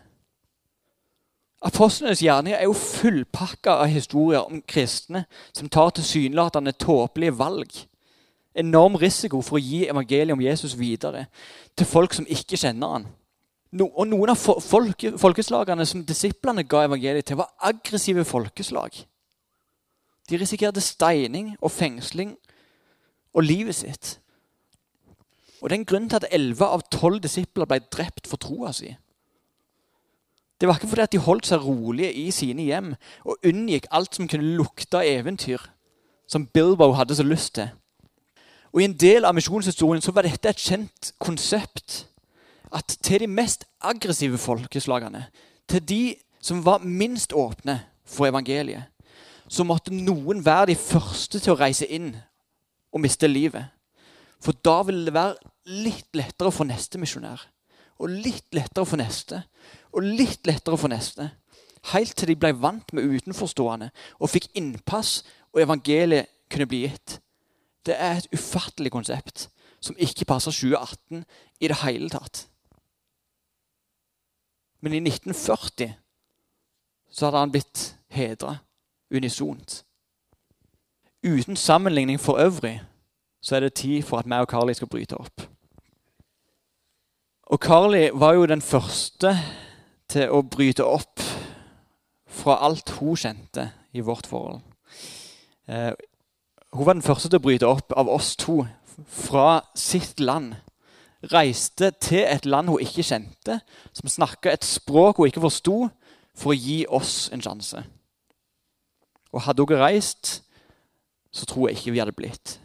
Apostlenes 1.66 2.20
gjerninger 2.22 2.58
er 2.58 2.68
jo 2.68 2.76
fullpakka 2.76 3.78
av 3.82 3.90
historier 3.90 4.44
om 4.44 4.60
kristne 4.68 5.24
som 5.56 5.70
tar 5.72 5.94
tilsynelatende 5.96 6.76
tåpelige 6.78 7.34
valg. 7.38 7.72
Enorm 8.56 8.96
risiko 9.00 9.40
for 9.44 9.58
å 9.58 9.62
gi 9.62 9.86
evangeliet 9.88 10.36
om 10.36 10.44
Jesus 10.44 10.76
videre 10.78 11.26
til 11.76 11.88
folk 11.88 12.14
som 12.14 12.28
ikke 12.28 12.60
kjenner 12.60 12.94
han. 12.94 13.08
No, 13.76 13.88
og 13.98 14.06
Noen 14.08 14.32
av 14.32 14.38
folke, 14.38 15.16
folkeslagene 15.18 15.84
som 15.88 16.04
disiplene 16.06 16.64
ga 16.64 16.84
evangeliet 16.86 17.26
til, 17.26 17.40
var 17.40 17.52
aggressive 17.66 18.24
folkeslag. 18.24 18.94
De 20.30 20.38
risikerte 20.38 20.80
steining 20.80 21.54
og 21.60 21.70
fengsling 21.70 22.36
og 23.36 23.44
livet 23.44 23.74
sitt. 23.74 24.16
Og 25.60 25.70
Det 25.70 25.76
er 25.76 25.80
en 25.80 25.88
grunn 25.88 26.08
til 26.08 26.16
at 26.16 26.28
elleve 26.32 26.66
av 26.68 26.84
tolv 26.92 27.20
disipler 27.24 27.68
ble 27.68 27.80
drept 27.92 28.28
for 28.28 28.40
troa 28.40 28.72
si. 28.72 28.92
Det 30.60 30.68
var 30.68 30.78
ikke 30.78 30.88
fordi 30.88 31.04
at 31.04 31.12
de 31.12 31.20
holdt 31.20 31.48
seg 31.50 31.64
rolige 31.64 32.12
i 32.16 32.30
sine 32.32 32.64
hjem 32.64 32.94
og 33.24 33.36
unngikk 33.44 33.88
alt 33.92 34.16
som 34.16 34.28
kunne 34.28 34.56
lukte 34.56 35.02
av 35.02 35.08
eventyr, 35.08 35.60
som 36.28 36.46
Bilbo 36.46 36.92
hadde 36.96 37.16
så 37.16 37.26
lyst 37.26 37.54
til. 37.58 37.68
Og 38.72 38.80
I 38.80 38.84
en 38.88 38.96
del 38.96 39.24
av 39.24 39.34
misjonshistorien 39.36 40.02
så 40.04 40.12
var 40.12 40.24
dette 40.24 40.48
et 40.48 40.60
kjent 40.60 41.12
konsept. 41.20 42.06
At 42.72 42.96
til 43.02 43.20
de 43.20 43.26
mest 43.26 43.64
aggressive 43.80 44.38
folkeslagene, 44.38 45.26
til 45.68 45.88
de 45.88 46.14
som 46.40 46.64
var 46.64 46.78
minst 46.78 47.32
åpne 47.32 47.80
for 48.04 48.26
evangeliet, 48.26 48.88
så 49.48 49.64
måtte 49.64 49.94
noen 49.94 50.44
være 50.44 50.72
de 50.72 50.76
første 50.76 51.38
til 51.38 51.52
å 51.52 51.60
reise 51.60 51.86
inn 51.86 52.16
og 52.96 53.02
miste 53.04 53.28
livet. 53.28 53.68
For 54.40 54.56
da 54.64 54.80
ville 54.88 55.04
det 55.04 55.14
være 55.16 55.36
litt 55.84 56.16
lettere 56.16 56.52
for 56.54 56.68
neste 56.68 57.00
misjonær. 57.00 57.44
Og 58.00 58.12
litt 58.12 58.48
lettere 58.56 58.88
for 58.88 59.00
neste 59.00 59.42
og 59.96 60.04
litt 60.04 60.44
lettere 60.46 60.76
for 60.76 60.92
neste. 60.92 61.30
Helt 61.92 62.16
til 62.18 62.28
de 62.28 62.36
ble 62.36 62.52
vant 62.60 62.92
med 62.92 63.06
utenforstående 63.16 63.88
og 64.20 64.30
fikk 64.32 64.50
innpass, 64.58 65.22
og 65.54 65.62
evangeliet 65.62 66.28
kunne 66.52 66.68
bli 66.68 66.82
gitt. 66.84 67.18
Det 67.86 67.96
er 67.96 68.18
et 68.18 68.28
ufattelig 68.34 68.92
konsept 68.92 69.46
som 69.80 69.96
ikke 69.96 70.26
passer 70.28 70.52
2018 70.52 71.24
i 71.60 71.70
det 71.70 71.78
hele 71.84 72.10
tatt. 72.12 72.44
Men 74.84 74.92
i 74.92 75.00
1940 75.00 75.94
så 77.08 77.26
hadde 77.26 77.40
han 77.40 77.54
blitt 77.54 77.86
hedra 78.12 78.58
unisont. 79.10 79.85
Uten 81.24 81.56
sammenligning 81.56 82.20
for 82.20 82.38
øvrig 82.38 82.80
så 83.42 83.56
er 83.56 83.60
det 83.60 83.74
tid 83.74 84.02
for 84.02 84.18
at 84.18 84.26
meg 84.26 84.40
og 84.40 84.48
Carly 84.50 84.72
skal 84.72 84.88
bryte 84.88 85.16
opp. 85.16 85.42
Og 87.46 87.60
Carly 87.62 88.08
var 88.14 88.32
jo 88.34 88.46
den 88.46 88.62
første 88.62 89.36
til 90.10 90.30
å 90.30 90.42
bryte 90.42 90.84
opp 90.84 91.22
fra 92.26 92.58
alt 92.66 92.90
hun 92.98 93.16
kjente 93.16 93.68
i 93.94 94.02
vårt 94.02 94.26
forhold. 94.26 94.60
Eh, 95.68 95.92
hun 96.72 96.86
var 96.86 96.98
den 96.98 97.06
første 97.06 97.28
til 97.28 97.38
å 97.38 97.44
bryte 97.46 97.68
opp 97.70 97.94
av 97.96 98.10
oss 98.10 98.34
to 98.36 98.64
fra 99.06 99.60
sitt 99.78 100.20
land. 100.20 100.56
Reiste 101.32 101.92
til 102.02 102.26
et 102.26 102.46
land 102.46 102.68
hun 102.68 102.82
ikke 102.82 103.06
kjente, 103.06 103.60
som 103.92 104.10
snakka 104.10 104.52
et 104.52 104.66
språk 104.66 105.20
hun 105.20 105.30
ikke 105.30 105.44
forsto, 105.46 105.76
for 106.36 106.52
å 106.52 106.58
gi 106.58 106.82
oss 106.92 107.30
en 107.32 107.42
sjanse. 107.42 107.80
Og 109.32 109.46
hadde 109.46 109.62
hun 109.62 109.70
ikke 109.70 109.80
reist, 109.80 110.40
så 111.36 111.46
tror 111.48 111.68
jeg 111.68 111.78
ikke 111.78 111.92
vi 111.94 112.00
hadde 112.00 112.16
blitt. 112.16 112.56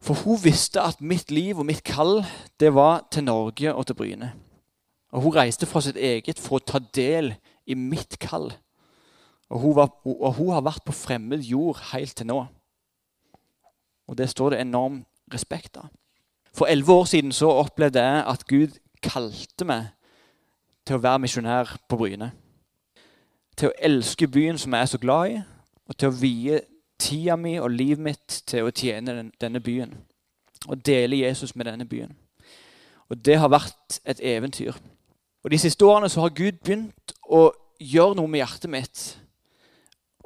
For 0.00 0.14
hun 0.24 0.38
visste 0.42 0.80
at 0.80 1.00
mitt 1.00 1.30
liv 1.30 1.58
og 1.58 1.66
mitt 1.66 1.82
kall 1.84 2.20
det 2.60 2.72
var 2.74 3.06
til 3.10 3.26
Norge 3.26 3.74
og 3.74 3.86
til 3.86 3.98
Bryne. 3.98 4.32
Og 5.12 5.22
Hun 5.22 5.36
reiste 5.36 5.66
fra 5.66 5.80
sitt 5.80 5.96
eget 5.96 6.38
for 6.38 6.58
å 6.58 6.66
ta 6.66 6.78
del 6.78 7.34
i 7.66 7.74
mitt 7.74 8.18
kall. 8.20 8.50
Og 9.48 9.60
hun, 9.60 9.74
var, 9.76 9.90
og 10.04 10.34
hun 10.34 10.50
har 10.52 10.64
vært 10.66 10.84
på 10.84 10.92
fremmed 10.92 11.44
jord 11.46 11.78
helt 11.92 12.16
til 12.16 12.26
nå. 12.26 12.40
Og 14.06 14.18
det 14.18 14.28
står 14.30 14.50
det 14.50 14.60
enorm 14.60 15.04
respekt 15.32 15.78
av. 15.78 15.88
For 16.54 16.66
elleve 16.66 16.92
år 16.92 17.04
siden 17.04 17.32
så 17.32 17.50
opplevde 17.50 18.02
jeg 18.02 18.24
at 18.26 18.46
Gud 18.46 18.78
kalte 19.02 19.64
meg 19.68 19.92
til 20.86 20.98
å 20.98 21.02
være 21.02 21.22
misjonær 21.22 21.76
på 21.88 21.98
Bryne. 22.00 22.30
Til 23.56 23.70
å 23.70 23.76
elske 23.88 24.28
byen 24.28 24.58
som 24.58 24.74
jeg 24.74 24.82
er 24.82 24.90
så 24.90 25.00
glad 25.00 25.30
i, 25.30 25.40
og 25.86 25.96
til 25.96 26.10
å 26.10 26.18
vie 26.20 26.60
tida 26.98 27.36
mi 27.36 27.58
og 27.58 27.70
livet 27.70 28.02
mitt 28.02 28.42
til 28.46 28.66
å 28.66 28.74
tjene 28.74 29.30
denne 29.40 29.60
byen. 29.60 29.94
Og 30.68 30.86
dele 30.86 31.20
Jesus 31.20 31.56
med 31.56 31.66
denne 31.66 31.84
byen. 31.84 32.16
Og 33.08 33.24
det 33.24 33.38
har 33.38 33.48
vært 33.48 34.00
et 34.04 34.20
eventyr. 34.22 34.72
Og 35.44 35.50
De 35.50 35.58
siste 35.58 35.86
årene 35.86 36.08
så 36.08 36.20
har 36.20 36.34
Gud 36.34 36.58
begynt 36.64 37.12
å 37.22 37.52
gjøre 37.80 38.16
noe 38.18 38.28
med 38.28 38.40
hjertet 38.40 38.70
mitt. 38.70 39.02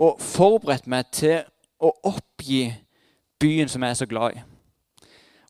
Og 0.00 0.20
forberedt 0.20 0.87
meg 0.87 1.11
til 1.12 1.42
å 1.80 1.92
oppgi 2.09 2.70
byen 3.40 3.68
som 3.68 3.83
jeg 3.83 3.90
er 3.90 4.00
så 4.00 4.09
glad 4.09 4.38
i. 4.38 4.42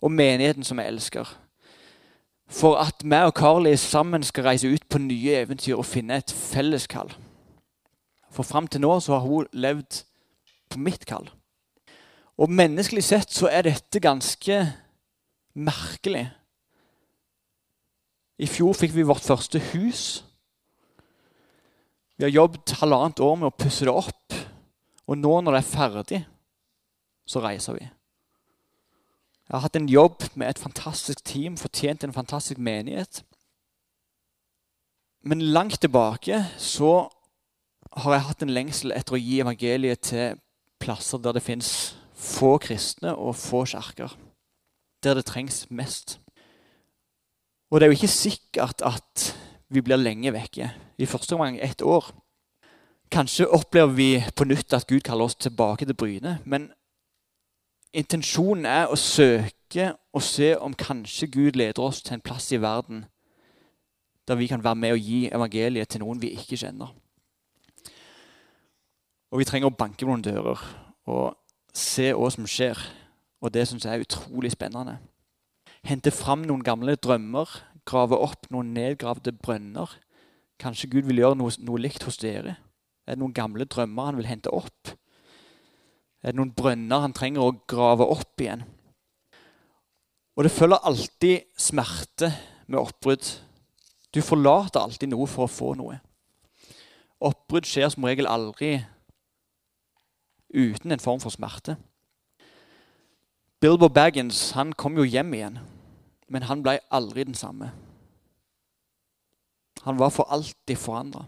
Og 0.03 0.11
menigheten 0.11 0.65
som 0.65 0.79
jeg 0.79 0.91
elsker. 0.91 1.29
For 2.51 2.81
at 2.83 3.05
meg 3.05 3.31
og 3.31 3.35
Carly 3.39 3.77
sammen 3.79 4.23
skal 4.27 4.49
reise 4.49 4.69
ut 4.69 4.89
på 4.91 4.99
nye 4.99 5.43
eventyr 5.45 5.79
og 5.79 5.87
finne 5.87 6.19
et 6.19 6.33
felleskall. 6.35 7.13
For 8.31 8.43
fram 8.43 8.67
til 8.67 8.83
nå 8.83 8.97
så 9.01 9.19
har 9.19 9.27
hun 9.27 9.47
levd 9.53 10.03
på 10.71 10.81
mitt 10.83 11.05
kall. 11.09 11.29
Og 12.41 12.53
menneskelig 12.53 13.05
sett 13.05 13.35
så 13.35 13.51
er 13.53 13.67
dette 13.67 14.01
ganske 14.01 14.63
merkelig. 15.59 16.25
I 18.41 18.49
fjor 18.49 18.73
fikk 18.79 18.95
vi 18.97 19.05
vårt 19.05 19.27
første 19.27 19.61
hus. 19.73 20.23
Vi 22.17 22.25
har 22.25 22.33
jobbet 22.33 22.79
halvannet 22.81 23.21
år 23.21 23.37
med 23.37 23.51
å 23.51 23.57
pusse 23.57 23.85
det 23.85 23.93
opp. 23.93 24.37
Og 25.11 25.19
nå 25.19 25.41
når 25.41 25.57
det 25.57 25.61
er 25.61 25.71
ferdig, 25.71 26.21
så 27.29 27.43
reiser 27.45 27.77
vi. 27.77 27.87
Jeg 29.51 29.57
har 29.57 29.65
hatt 29.65 29.77
en 29.77 29.89
jobb 29.91 30.23
med 30.39 30.47
et 30.47 30.61
fantastisk 30.63 31.25
team, 31.27 31.57
fortjent 31.59 32.05
en 32.07 32.15
fantastisk 32.15 32.61
menighet. 32.63 33.25
Men 35.27 35.43
langt 35.43 35.81
tilbake 35.83 36.45
så 36.57 37.11
har 37.93 38.15
jeg 38.15 38.27
hatt 38.29 38.45
en 38.47 38.55
lengsel 38.55 38.95
etter 38.95 39.17
å 39.17 39.21
gi 39.21 39.41
evangeliet 39.43 40.05
til 40.07 40.39
plasser 40.81 41.19
der 41.19 41.37
det 41.37 41.45
fins 41.45 41.97
få 42.15 42.57
kristne 42.59 43.15
og 43.17 43.37
få 43.37 43.65
kirker. 43.65 44.17
Der 45.03 45.15
det 45.15 45.25
trengs 45.25 45.67
mest. 45.71 46.21
Og 47.71 47.81
det 47.81 47.87
er 47.87 47.93
jo 47.93 47.99
ikke 47.99 48.09
sikkert 48.09 48.83
at 48.83 49.31
vi 49.69 49.81
blir 49.81 49.97
lenge 49.97 50.33
vekke. 50.33 50.73
I 50.99 51.07
første 51.07 51.35
omgang 51.35 51.59
ett 51.63 51.83
år. 51.83 52.11
Kanskje 53.11 53.49
opplever 53.49 53.93
vi 53.95 54.25
på 54.37 54.45
nytt 54.45 54.73
at 54.73 54.87
Gud 54.87 55.01
kaller 55.01 55.25
oss 55.25 55.35
tilbake 55.35 55.87
til 55.87 55.95
Bryne. 55.95 56.39
Men 56.45 56.71
intensjonen 57.93 58.67
er 58.67 58.91
å 58.91 58.99
søke 58.99 59.95
og 60.13 60.23
se 60.23 60.57
om 60.59 60.75
kanskje 60.75 61.31
Gud 61.31 61.59
leder 61.59 61.83
oss 61.83 62.03
til 62.03 62.19
en 62.19 62.25
plass 62.25 62.53
i 62.53 62.61
verden 62.63 63.05
der 64.29 64.39
vi 64.39 64.47
kan 64.47 64.63
være 64.65 64.79
med 64.79 64.93
og 64.93 64.99
gi 65.03 65.27
evangeliet 65.27 65.89
til 65.91 66.05
noen 66.05 66.21
vi 66.23 66.29
ikke 66.39 66.59
kjenner. 66.61 66.93
Og 69.31 69.39
vi 69.39 69.47
trenger 69.47 69.71
å 69.71 69.77
banke 69.79 70.07
noen 70.07 70.25
dører 70.25 70.59
og 71.11 71.37
se 71.77 72.11
hva 72.15 72.31
som 72.35 72.49
skjer. 72.51 72.79
Og 73.41 73.53
det 73.55 73.67
syns 73.69 73.87
jeg 73.87 73.95
er 73.95 74.05
utrolig 74.05 74.53
spennende. 74.53 74.99
Hente 75.87 76.13
fram 76.13 76.43
noen 76.45 76.65
gamle 76.67 76.97
drømmer, 77.01 77.49
grave 77.89 78.19
opp 78.21 78.51
noen 78.53 78.75
nedgravde 78.77 79.33
brønner. 79.39 79.95
Kanskje 80.61 80.91
Gud 80.93 81.07
vil 81.09 81.23
gjøre 81.23 81.39
noe, 81.41 81.55
noe 81.65 81.81
likt 81.81 82.05
hos 82.05 82.21
dere. 82.21 82.59
Er 83.07 83.17
det 83.17 83.23
noen 83.23 83.37
gamle 83.37 83.65
drømmer 83.65 84.11
han 84.11 84.19
vil 84.19 84.29
hente 84.29 84.53
opp? 84.53 84.93
Er 86.21 86.35
det 86.35 86.41
noen 86.41 86.53
brønner 86.53 87.07
han 87.07 87.17
trenger 87.17 87.47
å 87.47 87.57
grave 87.71 88.05
opp 88.13 88.43
igjen? 88.43 88.67
Og 90.37 90.45
det 90.45 90.53
følger 90.53 90.87
alltid 90.87 91.49
smerte 91.59 92.31
med 92.67 92.81
oppbrudd. 92.83 93.25
Du 94.15 94.21
forlater 94.25 94.83
alltid 94.83 95.11
noe 95.13 95.27
for 95.31 95.47
å 95.47 95.53
få 95.53 95.73
noe. 95.79 95.97
Oppbrudd 97.25 97.67
skjer 97.69 97.91
som 97.93 98.07
regel 98.09 98.29
aldri 98.31 98.79
uten 100.55 100.93
en 100.93 101.01
form 101.01 101.21
for 101.21 101.31
smerte. 101.31 101.77
Bilbo 103.61 103.89
Baggins 103.89 104.51
han 104.51 104.73
kom 104.73 104.97
jo 104.97 105.05
hjem 105.05 105.35
igjen, 105.35 105.59
men 106.29 106.43
han 106.43 106.63
ble 106.63 106.79
aldri 106.91 107.25
den 107.25 107.35
samme. 107.35 107.73
Han 109.83 109.99
var 109.99 110.09
for 110.09 110.25
alltid 110.33 110.77
forandra. 110.77 111.25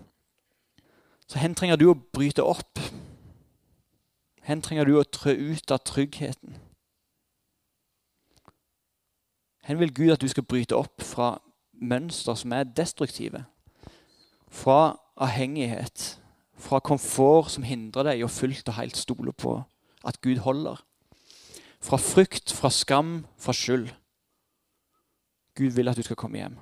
Så 1.26 1.38
hen 1.38 1.54
trenger 1.54 1.76
du 1.76 1.88
å 1.90 1.96
bryte 2.12 2.44
opp. 2.44 2.80
Hen 4.42 4.62
trenger 4.62 4.84
du 4.84 4.98
å 4.98 5.06
trø 5.06 5.32
ut 5.32 5.70
av 5.70 5.84
tryggheten. 5.86 6.56
Hen 9.62 9.78
vil 9.78 9.94
Gud 9.94 10.12
at 10.12 10.20
du 10.20 10.28
skal 10.28 10.44
bryte 10.44 10.76
opp 10.76 11.02
fra 11.02 11.36
mønster 11.72 12.34
som 12.34 12.52
er 12.52 12.64
destruktive. 12.64 13.44
Fra 14.50 14.96
avhengighet, 15.16 16.21
fra 16.62 16.80
komfort 16.80 17.50
som 17.50 17.66
hindrer 17.66 18.06
deg 18.10 18.20
i 18.20 18.26
å 18.26 18.30
fullt 18.30 18.68
og 18.70 18.78
helt 18.78 18.98
stole 18.98 19.34
på 19.34 19.56
at 20.06 20.20
Gud 20.22 20.42
holder. 20.46 20.78
Fra 21.82 21.98
frykt, 21.98 22.52
fra 22.54 22.70
skam, 22.70 23.24
fra 23.38 23.54
skyld. 23.56 23.90
Gud 25.58 25.74
vil 25.76 25.90
at 25.90 25.98
du 25.98 26.04
skal 26.06 26.16
komme 26.16 26.38
hjem. 26.38 26.56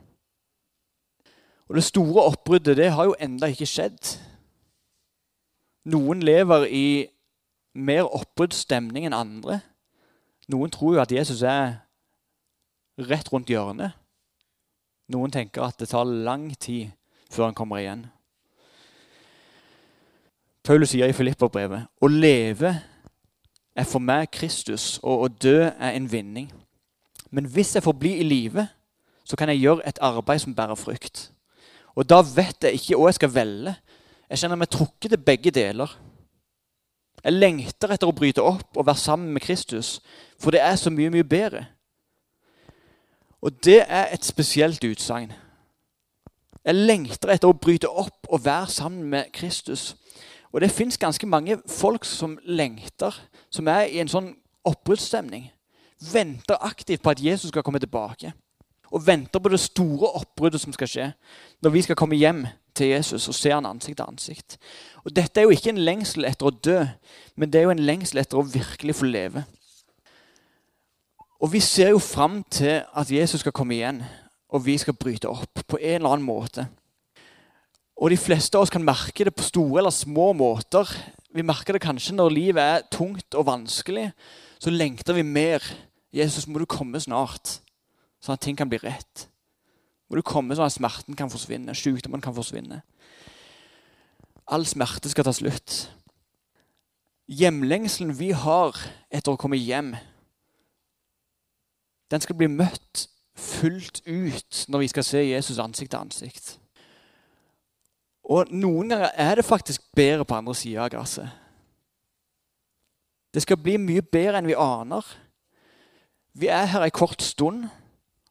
Og 1.68 1.76
Det 1.76 1.84
store 1.84 2.24
oppbruddet 2.32 2.76
det 2.76 2.90
har 2.96 3.06
jo 3.06 3.18
enda 3.20 3.46
ikke 3.46 3.68
skjedd. 3.68 4.16
Noen 5.84 6.22
lever 6.22 6.66
i 6.66 6.86
mer 7.74 8.08
oppbruddsstemning 8.08 9.06
enn 9.06 9.16
andre. 9.16 9.60
Noen 10.50 10.72
tror 10.74 10.96
jo 10.96 11.02
at 11.04 11.12
Jesus 11.14 11.44
er 11.46 11.78
rett 12.98 13.30
rundt 13.32 13.52
hjørnet. 13.52 13.94
Noen 15.10 15.30
tenker 15.30 15.62
at 15.62 15.78
det 15.78 15.90
tar 15.92 16.08
lang 16.08 16.50
tid 16.58 16.90
før 17.30 17.50
han 17.50 17.56
kommer 17.58 17.78
igjen. 17.78 18.08
Paulus 20.64 20.92
sier 20.92 21.08
i 21.08 21.16
Filipperbrevet 21.16 21.88
å 22.00 22.08
leve 22.10 22.74
er 23.76 23.86
for 23.88 24.02
meg 24.02 24.28
Kristus, 24.34 24.98
og 25.02 25.24
å 25.24 25.28
dø 25.30 25.70
er 25.70 25.94
en 25.94 26.08
vinning. 26.10 26.50
Men 27.30 27.46
hvis 27.48 27.74
jeg 27.74 27.84
får 27.84 27.96
bli 27.96 28.16
i 28.20 28.26
live, 28.26 28.66
så 29.24 29.38
kan 29.38 29.48
jeg 29.48 29.62
gjøre 29.62 29.86
et 29.88 30.00
arbeid 30.02 30.42
som 30.42 30.54
bærer 30.54 30.76
frukt. 30.76 31.30
Og 31.94 32.06
da 32.08 32.20
vet 32.22 32.66
jeg 32.66 32.76
ikke 32.78 32.98
hva 32.98 33.10
jeg 33.10 33.20
skal 33.20 33.34
velge. 33.34 33.74
Jeg 34.30 34.42
kjenner 34.42 34.58
meg 34.60 34.70
trukket 34.70 35.14
til 35.14 35.22
begge 35.26 35.52
deler. 35.54 35.92
Jeg 37.24 37.36
lengter 37.36 37.92
etter 37.94 38.08
å 38.08 38.16
bryte 38.16 38.42
opp 38.42 38.76
og 38.76 38.86
være 38.86 39.00
sammen 39.00 39.32
med 39.34 39.44
Kristus, 39.44 39.98
for 40.40 40.54
det 40.54 40.62
er 40.64 40.76
så 40.80 40.90
mye, 40.92 41.12
mye 41.12 41.26
bedre. 41.26 41.66
Og 43.40 43.56
det 43.64 43.80
er 43.86 44.12
et 44.12 44.24
spesielt 44.24 44.84
utsagn. 44.84 45.32
Jeg 46.64 46.76
lengter 46.76 47.32
etter 47.32 47.48
å 47.48 47.56
bryte 47.56 47.88
opp 47.88 48.28
og 48.28 48.44
være 48.44 48.68
sammen 48.72 49.08
med 49.12 49.30
Kristus. 49.32 49.94
Og 50.52 50.60
det 50.60 50.70
fins 50.70 50.98
ganske 50.98 51.26
mange 51.26 51.58
folk 51.66 52.04
som 52.04 52.38
lengter, 52.44 53.14
som 53.50 53.68
er 53.68 53.86
i 53.86 54.00
en 54.02 54.10
sånn 54.10 54.32
oppbruddsstemning. 54.66 55.50
Venter 56.12 56.58
aktivt 56.60 57.02
på 57.02 57.12
at 57.12 57.22
Jesus 57.22 57.52
skal 57.52 57.62
komme 57.62 57.78
tilbake. 57.78 58.32
Og 58.90 59.06
venter 59.06 59.38
på 59.38 59.48
det 59.48 59.60
store 59.60 60.10
oppbruddet 60.18 60.60
som 60.60 60.72
skal 60.74 60.90
skje 60.90 61.12
når 61.62 61.70
vi 61.70 61.82
skal 61.86 61.98
komme 61.98 62.18
hjem 62.18 62.46
til 62.74 62.90
Jesus 62.90 63.28
og 63.28 63.36
se 63.36 63.52
han 63.52 63.66
ansikt 63.66 64.00
til 64.00 64.08
ansikt. 64.08 64.58
Og 65.04 65.14
Dette 65.16 65.40
er 65.40 65.46
jo 65.46 65.54
ikke 65.54 65.70
en 65.70 65.84
lengsel 65.84 66.26
etter 66.26 66.48
å 66.48 66.54
dø, 66.54 66.80
men 67.36 67.52
det 67.52 67.60
er 67.60 67.68
jo 67.68 67.74
en 67.76 67.86
lengsel 67.86 68.22
etter 68.22 68.40
å 68.40 68.46
virkelig 68.46 68.96
få 68.98 69.06
leve. 69.10 69.44
Og 71.40 71.52
vi 71.52 71.60
ser 71.64 71.94
jo 71.94 72.02
fram 72.02 72.42
til 72.50 72.82
at 72.82 73.10
Jesus 73.10 73.40
skal 73.40 73.54
komme 73.56 73.78
igjen, 73.78 74.02
og 74.50 74.66
vi 74.66 74.76
skal 74.78 74.98
bryte 74.98 75.30
opp 75.30 75.62
på 75.66 75.78
en 75.78 76.00
eller 76.00 76.16
annen 76.16 76.26
måte. 76.26 76.66
Og 78.00 78.08
de 78.08 78.16
fleste 78.16 78.56
av 78.56 78.64
oss 78.64 78.72
kan 78.72 78.84
merke 78.84 79.26
det 79.28 79.34
på 79.36 79.44
store 79.44 79.82
eller 79.82 79.92
små 79.92 80.30
måter. 80.32 80.88
Vi 81.36 81.44
merker 81.44 81.76
det 81.76 81.84
kanskje 81.84 82.16
når 82.16 82.32
livet 82.32 82.62
er 82.64 82.86
tungt 82.88 83.36
og 83.36 83.44
vanskelig. 83.46 84.08
Så 84.60 84.72
lengter 84.72 85.16
vi 85.18 85.24
mer. 85.26 85.64
Jesus, 86.12 86.48
må 86.48 86.58
du 86.58 86.66
komme 86.66 86.98
snart, 86.98 87.60
sånn 88.18 88.34
at 88.34 88.42
ting 88.42 88.56
kan 88.58 88.70
bli 88.72 88.80
rett. 88.82 89.28
Må 90.10 90.18
du 90.18 90.24
komme 90.26 90.56
sånn 90.56 90.66
at 90.66 90.74
smerten 90.74 91.14
kan 91.14 91.30
forsvinne, 91.30 91.76
sykdommen 91.76 92.24
kan 92.24 92.34
forsvinne. 92.34 92.80
All 94.50 94.66
smerte 94.66 95.12
skal 95.12 95.28
ta 95.28 95.34
slutt. 95.36 95.84
Hjemlengselen 97.30 98.16
vi 98.18 98.32
har 98.34 98.74
etter 99.06 99.30
å 99.30 99.38
komme 99.38 99.60
hjem, 99.60 99.92
den 102.10 102.24
skal 102.24 102.34
bli 102.34 102.48
møtt 102.50 103.04
fullt 103.38 104.02
ut 104.08 104.64
når 104.66 104.82
vi 104.82 104.88
skal 104.90 105.06
se 105.06 105.22
Jesus 105.22 105.60
ansikt 105.62 105.92
til 105.94 106.02
ansikt. 106.02 106.56
Og 108.30 108.50
noen 108.54 108.92
ganger 108.92 109.10
er 109.18 109.38
det 109.38 109.46
faktisk 109.46 109.82
bedre 109.96 110.24
på 110.24 110.36
andre 110.38 110.54
sida 110.54 110.84
av 110.84 110.92
gresset. 110.92 111.30
Det 113.34 113.42
skal 113.42 113.58
bli 113.62 113.76
mye 113.78 114.02
bedre 114.02 114.38
enn 114.38 114.48
vi 114.50 114.58
aner. 114.58 115.06
Vi 116.38 116.50
er 116.50 116.68
her 116.70 116.86
en 116.86 116.94
kort 116.94 117.22
stund, 117.22 117.66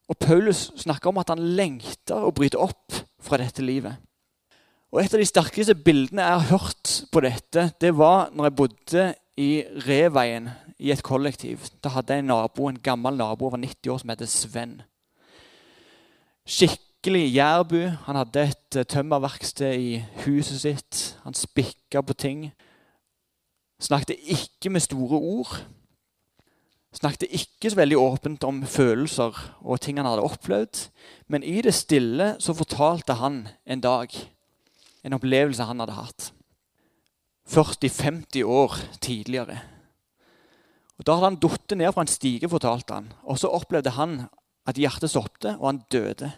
og 0.08 0.18
Paulus 0.20 0.70
snakker 0.80 1.12
om 1.12 1.20
at 1.20 1.32
han 1.32 1.42
lengter 1.56 2.24
å 2.24 2.32
bryte 2.36 2.60
opp 2.60 2.96
fra 3.20 3.38
dette 3.40 3.64
livet. 3.64 4.00
Og 4.90 5.04
Et 5.04 5.14
av 5.14 5.20
de 5.20 5.28
sterkeste 5.28 5.76
bildene 5.78 6.24
jeg 6.24 6.38
har 6.40 6.48
hørt 6.50 6.94
på 7.12 7.20
dette, 7.22 7.70
det 7.80 7.92
var 7.94 8.32
når 8.34 8.48
jeg 8.48 8.56
bodde 8.58 9.04
i 9.38 9.50
Reveien 9.86 10.50
i 10.80 10.90
et 10.90 11.02
kollektiv. 11.06 11.68
Da 11.84 11.92
hadde 11.94 12.16
jeg 12.16 12.24
en 12.24 12.32
nabo, 12.32 12.66
en 12.66 12.80
gammel 12.82 13.20
nabo 13.20 13.46
over 13.46 13.60
90 13.60 13.92
år 13.92 14.00
som 14.02 14.10
heter 14.10 14.26
Sven. 14.26 14.80
Skikkelig 17.00 17.34
jærbu. 17.34 17.86
Han 18.04 18.16
hadde 18.16 18.42
et 18.44 18.76
eh, 18.76 18.84
tømmerverksted 18.84 19.72
i 19.72 20.02
huset 20.26 20.58
sitt. 20.60 20.98
Han 21.24 21.32
spikka 21.32 22.02
på 22.04 22.12
ting. 22.12 22.42
Snakket 23.80 24.18
ikke 24.20 24.68
med 24.68 24.84
store 24.84 25.16
ord. 25.16 25.54
Snakket 26.92 27.32
ikke 27.32 27.70
så 27.72 27.78
veldig 27.78 27.96
åpent 27.96 28.44
om 28.44 28.58
følelser 28.66 29.32
og 29.64 29.80
ting 29.80 29.96
han 29.96 30.10
hadde 30.10 30.26
opplevd. 30.28 30.82
Men 31.24 31.42
i 31.42 31.62
det 31.64 31.72
stille 31.72 32.34
så 32.36 32.52
fortalte 32.52 33.16
han 33.16 33.48
en 33.64 33.80
dag 33.80 34.12
en 35.00 35.16
opplevelse 35.16 35.64
han 35.64 35.80
hadde 35.80 35.96
hatt. 35.96 36.28
40-50 37.48 38.44
år 38.44 38.76
tidligere. 39.00 39.56
Og 40.98 41.06
Da 41.06 41.16
hadde 41.16 41.32
han 41.32 41.40
falt 41.48 41.78
ned 41.80 41.96
fra 41.96 42.04
en 42.04 42.12
stige, 42.12 42.52
fortalte 42.52 42.92
han. 42.92 43.10
Og 43.24 43.38
så 43.40 43.48
opplevde 43.48 43.96
han 43.96 44.26
at 44.66 44.76
hjertet 44.76 45.16
stoppet, 45.16 45.56
og 45.56 45.66
han 45.66 45.82
døde. 45.88 46.32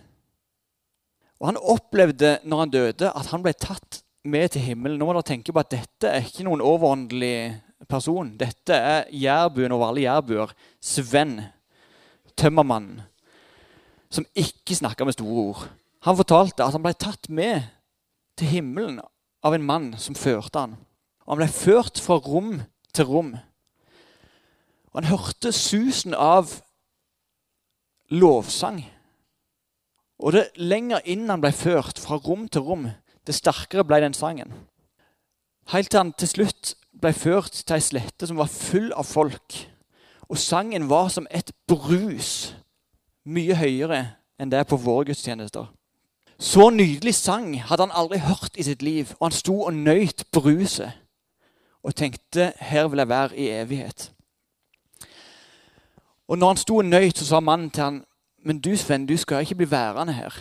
Og 1.43 1.49
Han 1.51 1.59
opplevde 1.59 2.37
når 2.47 2.59
han 2.61 2.71
døde, 2.71 3.11
at 3.11 3.31
han 3.35 3.43
ble 3.43 3.53
tatt 3.59 4.05
med 4.23 4.53
til 4.55 4.63
himmelen. 4.63 5.01
Nå 5.01 5.09
må 5.09 5.17
dere 5.17 5.27
tenke 5.27 5.51
på 5.51 5.59
at 5.59 5.73
dette 5.75 6.07
er 6.07 6.23
ikke 6.23 6.47
noen 6.47 6.63
overåndelig 6.63 7.59
person. 7.91 8.37
Dette 8.39 8.77
er 8.79 9.11
jærbuen 9.11 9.75
over 9.75 9.89
alle 9.89 10.05
jærbuer. 10.05 10.53
Sven, 10.79 11.41
tømmermannen, 12.39 13.03
som 14.13 14.29
ikke 14.39 14.79
snakka 14.79 15.05
med 15.09 15.19
store 15.19 15.47
ord. 15.49 15.67
Han 16.07 16.19
fortalte 16.19 16.63
at 16.63 16.77
han 16.77 16.85
ble 16.85 16.95
tatt 16.95 17.27
med 17.27 17.67
til 18.39 18.55
himmelen 18.55 19.01
av 19.43 19.55
en 19.57 19.67
mann 19.67 19.93
som 19.99 20.15
førte 20.15 20.63
han. 20.63 20.79
Og 21.27 21.35
han 21.35 21.43
ble 21.43 21.51
ført 21.51 21.99
fra 22.03 22.23
rom 22.23 22.61
til 22.95 23.11
rom. 23.11 23.35
Og 24.93 25.01
han 25.01 25.11
hørte 25.11 25.51
susen 25.57 26.15
av 26.15 26.55
lovsang. 28.15 28.85
Og 30.23 30.37
det 30.37 30.45
lenger 30.57 31.03
inn 31.11 31.27
han 31.31 31.43
ble 31.43 31.51
ført, 31.55 31.99
fra 31.99 32.17
rom 32.23 32.47
til 32.49 32.63
rom, 32.63 32.87
det 33.27 33.35
sterkere 33.35 33.85
ble 33.87 33.99
den 34.05 34.15
sangen. 34.15 34.53
Helt 35.73 35.91
til 35.91 35.99
han 35.99 36.15
til 36.19 36.31
slutt 36.31 36.75
ble 37.03 37.13
ført 37.15 37.63
til 37.67 37.77
ei 37.77 37.83
slette 37.83 38.29
som 38.29 38.39
var 38.39 38.51
full 38.51 38.93
av 38.95 39.07
folk. 39.09 39.59
Og 40.31 40.39
sangen 40.39 40.89
var 40.91 41.11
som 41.13 41.27
et 41.31 41.51
brus, 41.69 42.55
mye 43.27 43.57
høyere 43.59 44.03
enn 44.39 44.51
det 44.51 44.63
er 44.63 44.69
på 44.69 44.79
våre 44.81 45.11
gudstjenester. 45.11 45.67
Så 46.43 46.71
nydelig 46.75 47.15
sang 47.15 47.53
hadde 47.63 47.87
han 47.87 47.95
aldri 47.95 48.19
hørt 48.23 48.57
i 48.59 48.67
sitt 48.67 48.83
liv, 48.83 49.13
og 49.19 49.29
han 49.29 49.37
sto 49.37 49.61
og 49.67 49.75
nøyt 49.75 50.27
bruset 50.35 50.99
og 51.83 51.95
tenkte 51.99 52.53
her 52.63 52.89
vil 52.89 53.03
jeg 53.03 53.09
være 53.09 53.37
i 53.37 53.49
evighet. 53.51 54.13
Og 56.29 56.39
når 56.39 56.47
han 56.47 56.57
sto 56.57 56.77
og 56.77 56.85
nøyt, 56.85 57.19
så 57.19 57.27
sa 57.27 57.41
mannen 57.41 57.71
til 57.71 57.83
han, 57.83 58.05
men 58.43 58.59
du 58.61 58.77
Sven, 58.77 59.07
du 59.07 59.17
skal 59.17 59.43
ikke 59.43 59.61
bli 59.63 59.71
værende 59.71 60.13
her. 60.13 60.35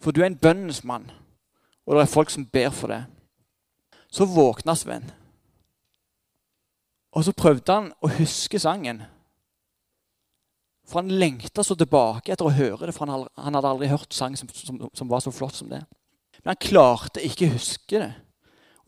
For 0.00 0.14
du 0.14 0.22
er 0.22 0.30
en 0.30 0.38
bønnens 0.38 0.84
mann, 0.84 1.10
og 1.86 1.96
det 1.96 2.02
er 2.02 2.12
folk 2.12 2.30
som 2.30 2.46
ber 2.46 2.70
for 2.74 2.92
deg. 2.92 3.06
Så 4.10 4.24
våkna 4.24 4.74
Sven. 4.78 5.06
Og 7.12 7.24
så 7.24 7.32
prøvde 7.32 7.74
han 7.74 7.92
å 8.04 8.10
huske 8.18 8.60
sangen. 8.62 9.02
For 10.88 11.02
han 11.02 11.18
lengta 11.20 11.64
så 11.64 11.76
tilbake 11.76 12.32
etter 12.32 12.48
å 12.48 12.54
høre 12.54 12.88
det, 12.88 12.94
for 12.96 13.08
han 13.08 13.56
hadde 13.56 13.68
aldri 13.68 13.90
hørt 13.90 14.14
sang 14.14 14.36
som, 14.38 14.48
som, 14.54 14.80
som 14.94 15.10
var 15.10 15.24
så 15.24 15.32
flott 15.34 15.58
som 15.58 15.68
det. 15.72 15.82
Men 16.40 16.54
han 16.54 16.62
klarte 16.62 17.24
ikke 17.24 17.48
å 17.48 17.56
huske 17.56 18.00
det. 18.00 18.12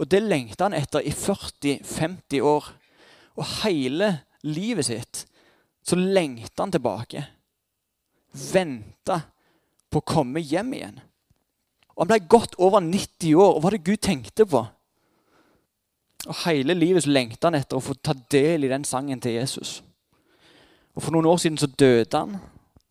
Og 0.01 0.09
det 0.09 0.23
lengta 0.25 0.69
han 0.69 0.77
etter 0.79 1.05
i 1.05 1.13
40-50 1.13 2.47
år. 2.47 2.71
Og 3.37 3.51
hele 3.65 4.15
livet 4.47 4.89
sitt 4.89 5.27
så 5.85 5.99
lengta 5.99 6.65
han 6.65 6.73
tilbake. 6.73 7.25
Venta 8.31 9.21
på 9.91 10.01
å 10.01 10.07
komme 10.07 10.43
hjem 10.43 10.75
igjen. 10.77 11.01
Og 11.97 12.05
Han 12.05 12.11
ble 12.13 12.21
godt 12.33 12.55
over 12.63 12.81
90 12.85 13.35
år, 13.35 13.57
og 13.57 13.65
hva 13.65 13.73
det 13.75 13.83
Gud 13.85 14.01
tenkte 14.05 14.47
på? 14.49 14.63
Og 16.29 16.39
Hele 16.45 16.77
livet 16.77 17.05
så 17.05 17.13
lengta 17.13 17.51
han 17.51 17.59
etter 17.59 17.77
å 17.77 17.85
få 17.85 17.97
ta 17.99 18.15
del 18.33 18.65
i 18.65 18.71
den 18.73 18.87
sangen 18.89 19.21
til 19.21 19.37
Jesus. 19.37 19.81
Og 20.95 21.03
For 21.03 21.15
noen 21.15 21.29
år 21.29 21.43
siden 21.43 21.59
så 21.61 21.69
døde 21.69 22.17
han, 22.17 22.39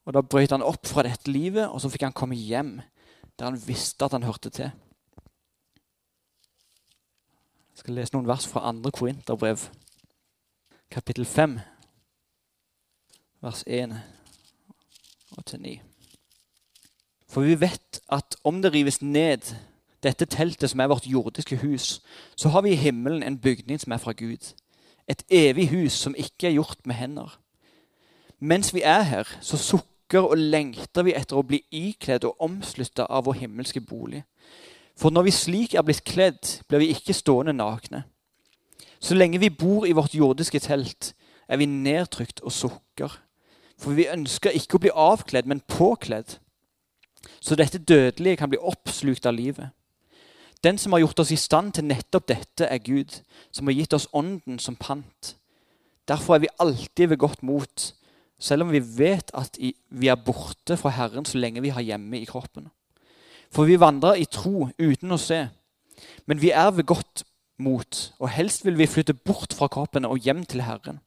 og 0.06 0.14
da 0.16 0.26
brøt 0.26 0.52
han 0.52 0.66
opp 0.66 0.88
fra 0.90 1.06
dette 1.06 1.32
livet, 1.32 1.70
og 1.70 1.82
så 1.82 1.92
fikk 1.92 2.08
han 2.08 2.16
komme 2.18 2.38
hjem 2.38 2.80
der 3.40 3.48
han 3.48 3.60
visste 3.64 4.04
at 4.06 4.12
han 4.12 4.26
hørte 4.28 4.50
til. 4.52 4.72
Jeg 7.72 7.84
skal 7.86 7.96
lese 7.96 8.12
noen 8.12 8.28
vers 8.28 8.48
fra 8.50 8.66
2. 8.68 8.92
Korinterbrev, 8.92 9.70
kapittel 10.92 11.26
5, 11.26 11.60
vers 13.40 13.64
1 13.64 13.96
og 15.38 15.46
til 15.46 15.62
9. 15.62 15.80
For 17.30 17.46
vi 17.46 17.60
vet 17.62 18.00
at 18.12 18.36
om 18.44 18.62
det 18.62 18.74
rives 18.74 19.02
ned, 19.02 19.54
dette 20.04 20.26
teltet 20.26 20.70
som 20.72 20.80
er 20.80 20.90
vårt 20.90 21.08
jordiske 21.08 21.60
hus, 21.62 22.02
så 22.36 22.50
har 22.50 22.62
vi 22.62 22.74
i 22.74 22.80
himmelen 22.80 23.24
en 23.24 23.38
bygning 23.38 23.82
som 23.82 23.92
er 23.92 24.02
fra 24.02 24.12
Gud. 24.12 24.54
Et 25.08 25.24
evig 25.30 25.70
hus 25.70 25.94
som 25.94 26.16
ikke 26.18 26.48
er 26.48 26.58
gjort 26.58 26.86
med 26.86 26.96
hender. 26.96 27.40
Mens 28.40 28.74
vi 28.74 28.82
er 28.82 29.02
her, 29.02 29.28
så 29.42 29.58
sukker 29.58 30.26
og 30.26 30.38
lengter 30.38 31.04
vi 31.04 31.14
etter 31.14 31.38
å 31.38 31.46
bli 31.46 31.62
ikledd 31.72 32.26
og 32.26 32.42
omslutta 32.42 33.06
av 33.10 33.28
vår 33.28 33.42
himmelske 33.44 33.82
bolig. 33.82 34.24
For 34.98 35.14
når 35.14 35.28
vi 35.28 35.36
slik 35.36 35.76
er 35.76 35.86
blitt 35.86 36.04
kledd, 36.08 36.60
blir 36.68 36.82
vi 36.82 36.94
ikke 36.96 37.14
stående 37.14 37.54
nakne. 37.54 38.04
Så 39.00 39.16
lenge 39.16 39.40
vi 39.40 39.50
bor 39.50 39.86
i 39.88 39.96
vårt 39.96 40.16
jordiske 40.16 40.60
telt, 40.60 41.14
er 41.48 41.58
vi 41.58 41.66
nedtrykt 41.66 42.42
og 42.42 42.52
sukker. 42.52 43.20
For 43.80 43.96
vi 43.96 44.10
ønsker 44.12 44.56
ikke 44.56 44.78
å 44.78 44.84
bli 44.84 44.94
avkledd, 44.94 45.48
men 45.48 45.64
påkledd. 45.68 46.38
Så 47.40 47.56
dette 47.56 47.80
dødelige 47.80 48.40
kan 48.40 48.52
bli 48.52 48.60
oppslukt 48.60 49.26
av 49.26 49.38
livet. 49.38 49.72
Den 50.64 50.78
som 50.78 50.92
har 50.92 51.00
gjort 51.00 51.20
oss 51.24 51.32
i 51.32 51.40
stand 51.40 51.74
til 51.74 51.88
nettopp 51.88 52.28
dette, 52.28 52.68
er 52.68 52.84
Gud, 52.84 53.22
som 53.52 53.68
har 53.68 53.78
gitt 53.78 53.96
oss 53.96 54.10
Ånden 54.14 54.60
som 54.60 54.76
pant. 54.76 55.36
Derfor 56.08 56.36
er 56.36 56.44
vi 56.44 56.56
alltid 56.60 57.08
ved 57.08 57.18
godt 57.18 57.44
mot, 57.44 57.94
selv 58.40 58.66
om 58.66 58.72
vi 58.72 58.82
vet 58.98 59.32
at 59.34 59.56
vi 59.60 60.08
er 60.08 60.20
borte 60.20 60.78
fra 60.80 60.92
Herren 60.96 61.26
så 61.28 61.38
lenge 61.38 61.62
vi 61.62 61.72
har 61.76 61.86
hjemme 61.86 62.20
i 62.20 62.28
kroppen. 62.28 62.68
For 63.52 63.68
vi 63.70 63.80
vandrer 63.80 64.20
i 64.20 64.28
tro 64.28 64.70
uten 64.80 65.16
å 65.16 65.20
se. 65.22 65.48
Men 66.28 66.42
vi 66.42 66.52
er 66.52 66.72
ved 66.76 66.88
godt 66.88 67.24
mot, 67.60 68.14
og 68.20 68.32
helst 68.32 68.66
vil 68.66 68.78
vi 68.80 68.88
flytte 68.88 69.14
bort 69.14 69.54
fra 69.56 69.68
kroppen 69.68 70.08
og 70.08 70.20
hjem 70.24 70.44
til 70.46 70.64
Herren. 70.64 71.00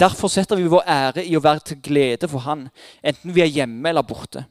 Derfor 0.00 0.28
setter 0.28 0.58
vi 0.58 0.70
vår 0.70 0.82
ære 0.90 1.24
i 1.24 1.36
å 1.38 1.42
være 1.42 1.62
til 1.70 1.80
glede 1.84 2.28
for 2.30 2.42
Han, 2.48 2.68
enten 3.02 3.34
vi 3.34 3.44
er 3.44 3.52
hjemme 3.52 3.88
eller 3.88 4.02
borte. 4.02 4.46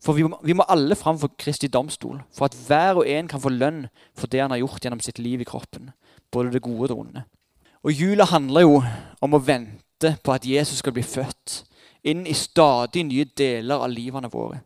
For 0.00 0.16
vi 0.16 0.24
må, 0.24 0.38
vi 0.42 0.56
må 0.56 0.64
alle 0.68 0.96
fram 0.96 1.18
for 1.20 1.34
Kristi 1.36 1.68
domstol, 1.68 2.22
for 2.32 2.48
at 2.48 2.56
hver 2.56 3.02
og 3.02 3.08
en 3.08 3.28
kan 3.28 3.42
få 3.42 3.52
lønn 3.52 3.82
for 4.16 4.32
det 4.32 4.40
han 4.40 4.54
har 4.54 4.62
gjort 4.62 4.80
gjennom 4.86 5.02
sitt 5.04 5.20
liv 5.20 5.42
i 5.44 5.48
kroppen, 5.48 5.90
både 6.32 6.54
det 6.54 6.62
gode 6.64 6.86
og 6.86 6.88
det 6.88 6.96
onde. 6.96 7.24
Og 7.84 7.92
Jula 7.92 8.24
handler 8.28 8.64
jo 8.64 8.78
om 9.20 9.36
å 9.36 9.42
vente 9.44 10.14
på 10.24 10.32
at 10.32 10.46
Jesus 10.48 10.80
skal 10.80 10.96
bli 10.96 11.04
født 11.04 11.60
inn 12.02 12.24
i 12.26 12.36
stadig 12.36 13.04
nye 13.04 13.28
deler 13.36 13.82
av 13.84 13.92
livene 13.92 14.30
våre. 14.32 14.62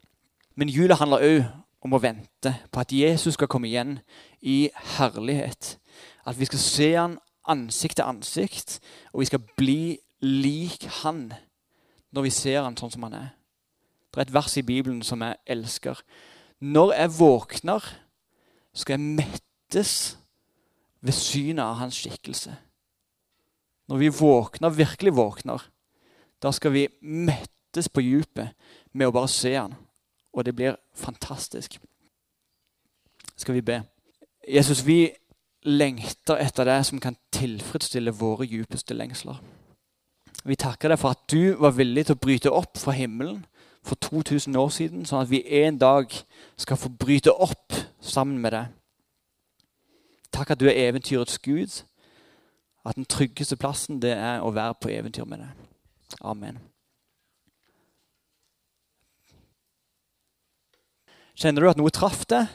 Men 0.55 0.71
jula 0.71 0.99
handler 1.01 1.27
òg 1.27 1.41
om 1.85 1.97
å 1.97 2.01
vente 2.01 2.55
på 2.71 2.81
at 2.81 2.93
Jesus 2.95 3.35
skal 3.35 3.51
komme 3.51 3.69
igjen 3.69 3.99
i 4.41 4.71
herlighet. 4.97 5.75
At 6.25 6.39
vi 6.39 6.47
skal 6.49 6.63
se 6.63 6.91
han 6.95 7.19
ansikt 7.51 7.99
til 7.99 8.09
ansikt, 8.09 8.79
og 9.13 9.23
vi 9.23 9.29
skal 9.31 9.43
bli 9.59 9.99
lik 10.25 10.87
han 11.03 11.29
når 12.15 12.27
vi 12.29 12.33
ser 12.33 12.63
han 12.63 12.77
sånn 12.79 12.93
som 12.95 13.07
han 13.09 13.17
er. 13.19 13.31
Det 14.13 14.21
er 14.21 14.29
et 14.29 14.35
vers 14.35 14.57
i 14.57 14.63
Bibelen 14.63 15.03
som 15.03 15.23
jeg 15.27 15.41
elsker. 15.51 15.99
Når 16.63 16.93
jeg 16.95 17.15
våkner, 17.19 17.89
skal 18.75 18.95
jeg 18.95 19.17
mettes 19.19 19.95
ved 21.03 21.17
synet 21.19 21.65
av 21.65 21.81
hans 21.83 21.99
skikkelse. 21.99 22.55
Når 23.91 24.01
vi 24.01 24.13
våkner, 24.15 24.71
virkelig 24.71 25.17
våkner, 25.17 25.67
da 26.41 26.53
skal 26.55 26.73
vi 26.73 26.87
mettes 27.03 27.91
på 27.91 28.05
djupet 28.05 28.55
med 28.95 29.11
å 29.11 29.15
bare 29.15 29.31
se 29.31 29.57
han 29.57 29.75
og 30.35 30.45
det 30.45 30.55
blir 30.57 30.77
fantastisk. 30.95 31.81
Skal 33.37 33.55
vi 33.55 33.61
be? 33.61 33.83
Jesus, 34.49 34.87
vi 34.87 35.13
lengter 35.65 36.37
etter 36.41 36.69
det 36.69 36.81
som 36.87 37.01
kan 37.01 37.17
tilfredsstille 37.33 38.13
våre 38.13 38.47
djupeste 38.47 38.95
lengsler. 38.95 39.41
Vi 40.45 40.57
takker 40.61 40.93
deg 40.93 41.01
for 41.01 41.17
at 41.17 41.25
du 41.33 41.57
var 41.57 41.77
villig 41.79 42.07
til 42.07 42.17
å 42.17 42.21
bryte 42.21 42.53
opp 42.53 42.77
fra 42.79 42.93
himmelen 42.93 43.45
for 43.85 43.97
2000 44.01 44.57
år 44.57 44.71
siden, 44.73 45.05
sånn 45.09 45.25
at 45.25 45.31
vi 45.31 45.41
en 45.65 45.79
dag 45.81 46.13
skal 46.61 46.81
få 46.81 46.93
bryte 46.93 47.33
opp 47.33 47.77
sammen 48.01 48.41
med 48.41 48.53
deg. 48.53 48.73
Takk 50.35 50.53
at 50.53 50.61
du 50.61 50.67
er 50.69 50.89
eventyrets 50.89 51.39
Gud, 51.39 51.83
at 52.85 52.97
den 52.97 53.09
tryggeste 53.09 53.57
plassen 53.57 54.01
det 54.03 54.13
er 54.17 54.45
å 54.45 54.53
være 54.53 54.77
på 54.81 54.93
eventyr 54.93 55.29
med 55.29 55.45
deg. 55.45 55.67
Amen. 56.21 56.59
Kjenner 61.35 61.65
du 61.65 61.71
at 61.71 61.81
noe 61.81 61.93
traff 61.95 62.27
deg, 62.31 62.51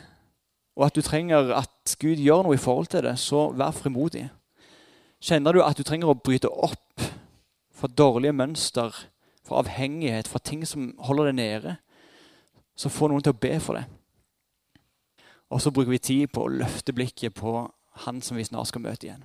og 0.80 0.86
at 0.86 0.96
du 0.96 1.04
trenger 1.04 1.52
at 1.60 1.96
Gud 2.00 2.22
gjør 2.24 2.46
noe 2.48 2.56
i 2.56 2.62
forhold 2.62 2.88
til 2.88 3.04
det, 3.04 3.18
så 3.20 3.50
vær 3.52 3.76
frimodig. 3.76 4.30
Kjenner 5.20 5.52
du 5.52 5.60
at 5.60 5.76
du 5.76 5.84
trenger 5.84 6.08
å 6.08 6.16
bryte 6.16 6.48
opp 6.48 7.04
fra 7.76 7.90
dårlige 7.92 8.32
mønster, 8.40 8.96
fra 9.44 9.60
avhengighet, 9.60 10.30
fra 10.32 10.40
ting 10.40 10.64
som 10.68 10.94
holder 11.04 11.30
deg 11.30 11.36
nede, 11.36 11.76
så 12.80 12.92
få 12.92 13.10
noen 13.12 13.26
til 13.26 13.36
å 13.36 13.42
be 13.44 13.58
for 13.60 13.76
det. 13.76 13.84
Og 15.52 15.60
så 15.60 15.74
bruker 15.76 15.92
vi 15.92 16.00
tid 16.00 16.32
på 16.32 16.46
å 16.46 16.54
løfte 16.62 16.96
blikket 16.96 17.36
på 17.36 17.68
Han 18.06 18.22
som 18.24 18.38
vi 18.38 18.46
snart 18.48 18.70
skal 18.70 18.86
møte 18.86 19.10
igjen. 19.10 19.24